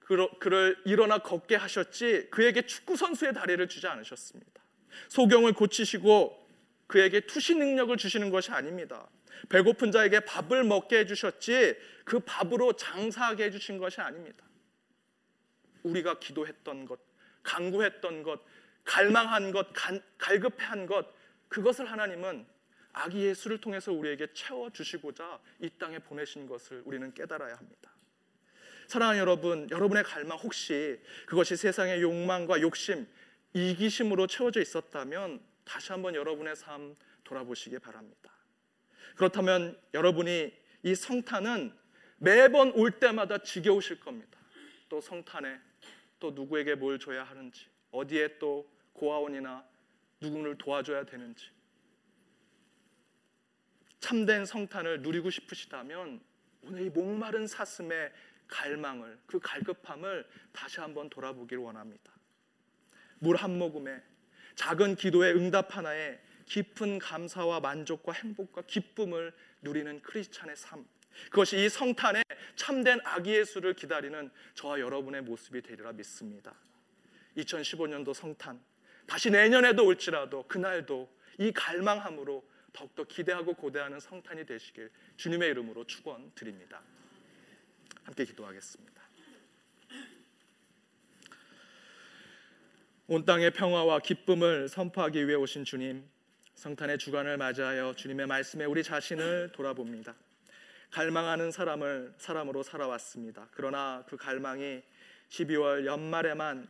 그를 0.00 0.76
일어나 0.84 1.18
걷게 1.18 1.54
하셨지 1.56 2.28
그에게 2.30 2.62
축구 2.62 2.96
선수의 2.96 3.34
다리를 3.34 3.66
주지 3.68 3.86
않으셨습니다. 3.86 4.62
소경을 5.08 5.52
고치시고 5.52 6.48
그에게 6.86 7.20
투시 7.20 7.54
능력을 7.54 7.96
주시는 7.96 8.30
것이 8.30 8.50
아닙니다. 8.50 9.08
배고픈 9.48 9.92
자에게 9.92 10.20
밥을 10.20 10.64
먹게 10.64 11.00
해주셨지 11.00 11.76
그 12.04 12.20
밥으로 12.20 12.72
장사하게 12.72 13.44
해주신 13.44 13.78
것이 13.78 14.00
아닙니다. 14.00 14.44
우리가 15.82 16.18
기도했던 16.18 16.86
것, 16.86 16.98
강구했던 17.42 18.22
것, 18.22 18.40
갈망한 18.84 19.52
것, 19.52 19.68
간, 19.74 20.02
갈급해한 20.16 20.86
것, 20.86 21.06
그것을 21.48 21.90
하나님은 21.90 22.46
아기 22.98 23.20
예수를 23.24 23.60
통해서 23.60 23.92
우리에게 23.92 24.26
채워 24.32 24.70
주시고자 24.70 25.40
이 25.60 25.70
땅에 25.78 26.00
보내신 26.00 26.48
것을 26.48 26.82
우리는 26.84 27.14
깨달아야 27.14 27.54
합니다. 27.54 27.92
사랑하는 28.88 29.20
여러분, 29.20 29.70
여러분의 29.70 30.02
갈망 30.02 30.38
혹시 30.38 31.00
그것이 31.26 31.56
세상의 31.56 32.02
욕망과 32.02 32.60
욕심, 32.60 33.06
이기심으로 33.52 34.26
채워져 34.26 34.60
있었다면 34.60 35.40
다시 35.64 35.92
한번 35.92 36.14
여러분의 36.14 36.56
삶 36.56 36.96
돌아보시기 37.22 37.78
바랍니다. 37.78 38.32
그렇다면 39.14 39.78
여러분이 39.94 40.52
이 40.82 40.94
성탄은 40.94 41.72
매번 42.16 42.72
올 42.72 42.90
때마다 42.90 43.38
지겨우실 43.38 44.00
겁니다. 44.00 44.38
또 44.88 45.00
성탄에 45.00 45.60
또 46.18 46.32
누구에게 46.32 46.74
뭘 46.74 46.98
줘야 46.98 47.22
하는지, 47.22 47.66
어디에 47.92 48.38
또 48.38 48.68
고아원이나 48.94 49.64
누구를 50.20 50.58
도와줘야 50.58 51.04
되는지. 51.04 51.57
참된 54.00 54.44
성탄을 54.44 55.02
누리고 55.02 55.30
싶으시다면 55.30 56.20
오늘 56.62 56.82
이 56.82 56.90
목마른 56.90 57.46
사슴의 57.46 58.12
갈망을 58.46 59.18
그 59.26 59.38
갈급함을 59.40 60.26
다시 60.52 60.80
한번 60.80 61.10
돌아보기를 61.10 61.62
원합니다. 61.62 62.12
물 63.18 63.36
한 63.36 63.58
모금에 63.58 64.00
작은 64.54 64.96
기도의 64.96 65.34
응답 65.34 65.76
하나에 65.76 66.18
깊은 66.46 66.98
감사와 66.98 67.60
만족과 67.60 68.12
행복과 68.12 68.62
기쁨을 68.62 69.32
누리는 69.62 70.00
크리스찬의 70.02 70.56
삶. 70.56 70.86
그것이 71.30 71.64
이 71.64 71.68
성탄에 71.68 72.22
참된 72.56 73.00
아기 73.04 73.34
예수를 73.34 73.74
기다리는 73.74 74.30
저와 74.54 74.80
여러분의 74.80 75.22
모습이 75.22 75.62
되리라 75.62 75.92
믿습니다. 75.92 76.54
2015년도 77.36 78.14
성탄 78.14 78.60
다시 79.06 79.30
내년에도 79.30 79.84
올지라도 79.84 80.44
그날도 80.48 81.08
이 81.38 81.52
갈망함으로 81.52 82.48
더욱더 82.72 83.04
기대하고 83.04 83.54
고대하는 83.54 84.00
성탄이 84.00 84.46
되시길 84.46 84.90
주님의 85.16 85.50
이름으로 85.50 85.84
축원드립니다. 85.84 86.82
함께 88.04 88.24
기도하겠습니다. 88.24 89.02
온 93.06 93.24
땅의 93.24 93.52
평화와 93.52 94.00
기쁨을 94.00 94.68
선포하기 94.68 95.26
위해 95.26 95.34
오신 95.34 95.64
주님, 95.64 96.04
성탄의 96.54 96.98
주간을 96.98 97.38
맞이하여 97.38 97.94
주님의 97.94 98.26
말씀에 98.26 98.64
우리 98.64 98.82
자신을 98.82 99.52
돌아봅니다. 99.52 100.14
갈망하는 100.90 101.50
사람을 101.50 102.14
사람으로 102.18 102.62
살아왔습니다. 102.62 103.48
그러나 103.52 104.04
그 104.08 104.16
갈망이 104.16 104.82
12월 105.30 105.86
연말에만 105.86 106.68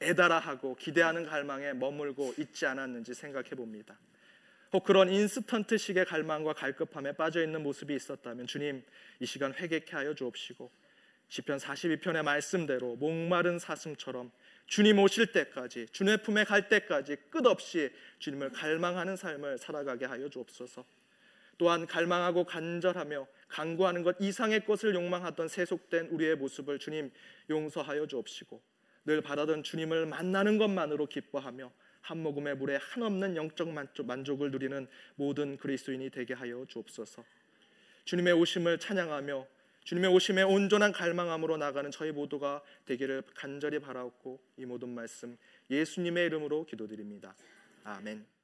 애달아하고 0.00 0.76
기대하는 0.76 1.24
갈망에 1.26 1.72
머물고 1.72 2.34
있지 2.38 2.66
않았는지 2.66 3.14
생각해 3.14 3.50
봅니다. 3.50 3.98
혹 4.72 4.84
그런 4.84 5.08
인스턴트식의 5.10 6.04
갈망과 6.04 6.52
갈급함에 6.52 7.12
빠져 7.12 7.42
있는 7.42 7.62
모습이 7.62 7.94
있었다면 7.94 8.46
주님 8.46 8.82
이 9.20 9.26
시간 9.26 9.54
회개케 9.54 9.96
하여 9.96 10.14
주옵시고 10.14 10.70
시편 11.28 11.58
42편의 11.58 12.22
말씀대로 12.22 12.96
목마른 12.96 13.58
사슴처럼 13.58 14.30
주님 14.66 14.98
오실 14.98 15.32
때까지 15.32 15.86
주님의 15.92 16.22
품에 16.22 16.44
갈 16.44 16.68
때까지 16.68 17.16
끝없이 17.30 17.90
주님을 18.18 18.50
갈망하는 18.50 19.16
삶을 19.16 19.56
살아가게 19.58 20.04
하여 20.04 20.28
주옵소서. 20.28 20.84
또한 21.56 21.86
갈망하고 21.86 22.44
간절하며 22.44 23.26
강구하는 23.48 24.02
것 24.02 24.16
이상의 24.20 24.64
것을 24.64 24.94
욕망하던 24.94 25.48
세속된 25.48 26.08
우리의 26.08 26.36
모습을 26.36 26.78
주님 26.78 27.10
용서하여 27.50 28.06
주옵시고 28.06 28.60
늘 29.06 29.22
바라던 29.22 29.62
주님을 29.62 30.06
만나는 30.06 30.58
것만으로 30.58 31.06
기뻐하며 31.06 31.72
한 32.00 32.22
모금의 32.22 32.56
물에 32.56 32.78
한없는 32.80 33.36
영적 33.36 33.68
만족을 34.04 34.50
누리는 34.50 34.86
모든 35.16 35.56
그리스도인이 35.56 36.10
되게 36.10 36.34
하여 36.34 36.64
주옵소서. 36.68 37.24
주님의 38.04 38.32
오심을 38.34 38.78
찬양하며 38.78 39.46
주님의 39.84 40.10
오심에 40.10 40.42
온전한 40.42 40.92
갈망함으로 40.92 41.56
나가는 41.56 41.90
저희 41.90 42.12
모두가 42.12 42.62
되기를 42.84 43.22
간절히 43.34 43.78
바라옵고 43.78 44.38
이 44.58 44.66
모든 44.66 44.90
말씀 44.90 45.36
예수님의 45.70 46.26
이름으로 46.26 46.66
기도드립니다. 46.66 47.34
아멘. 47.84 48.37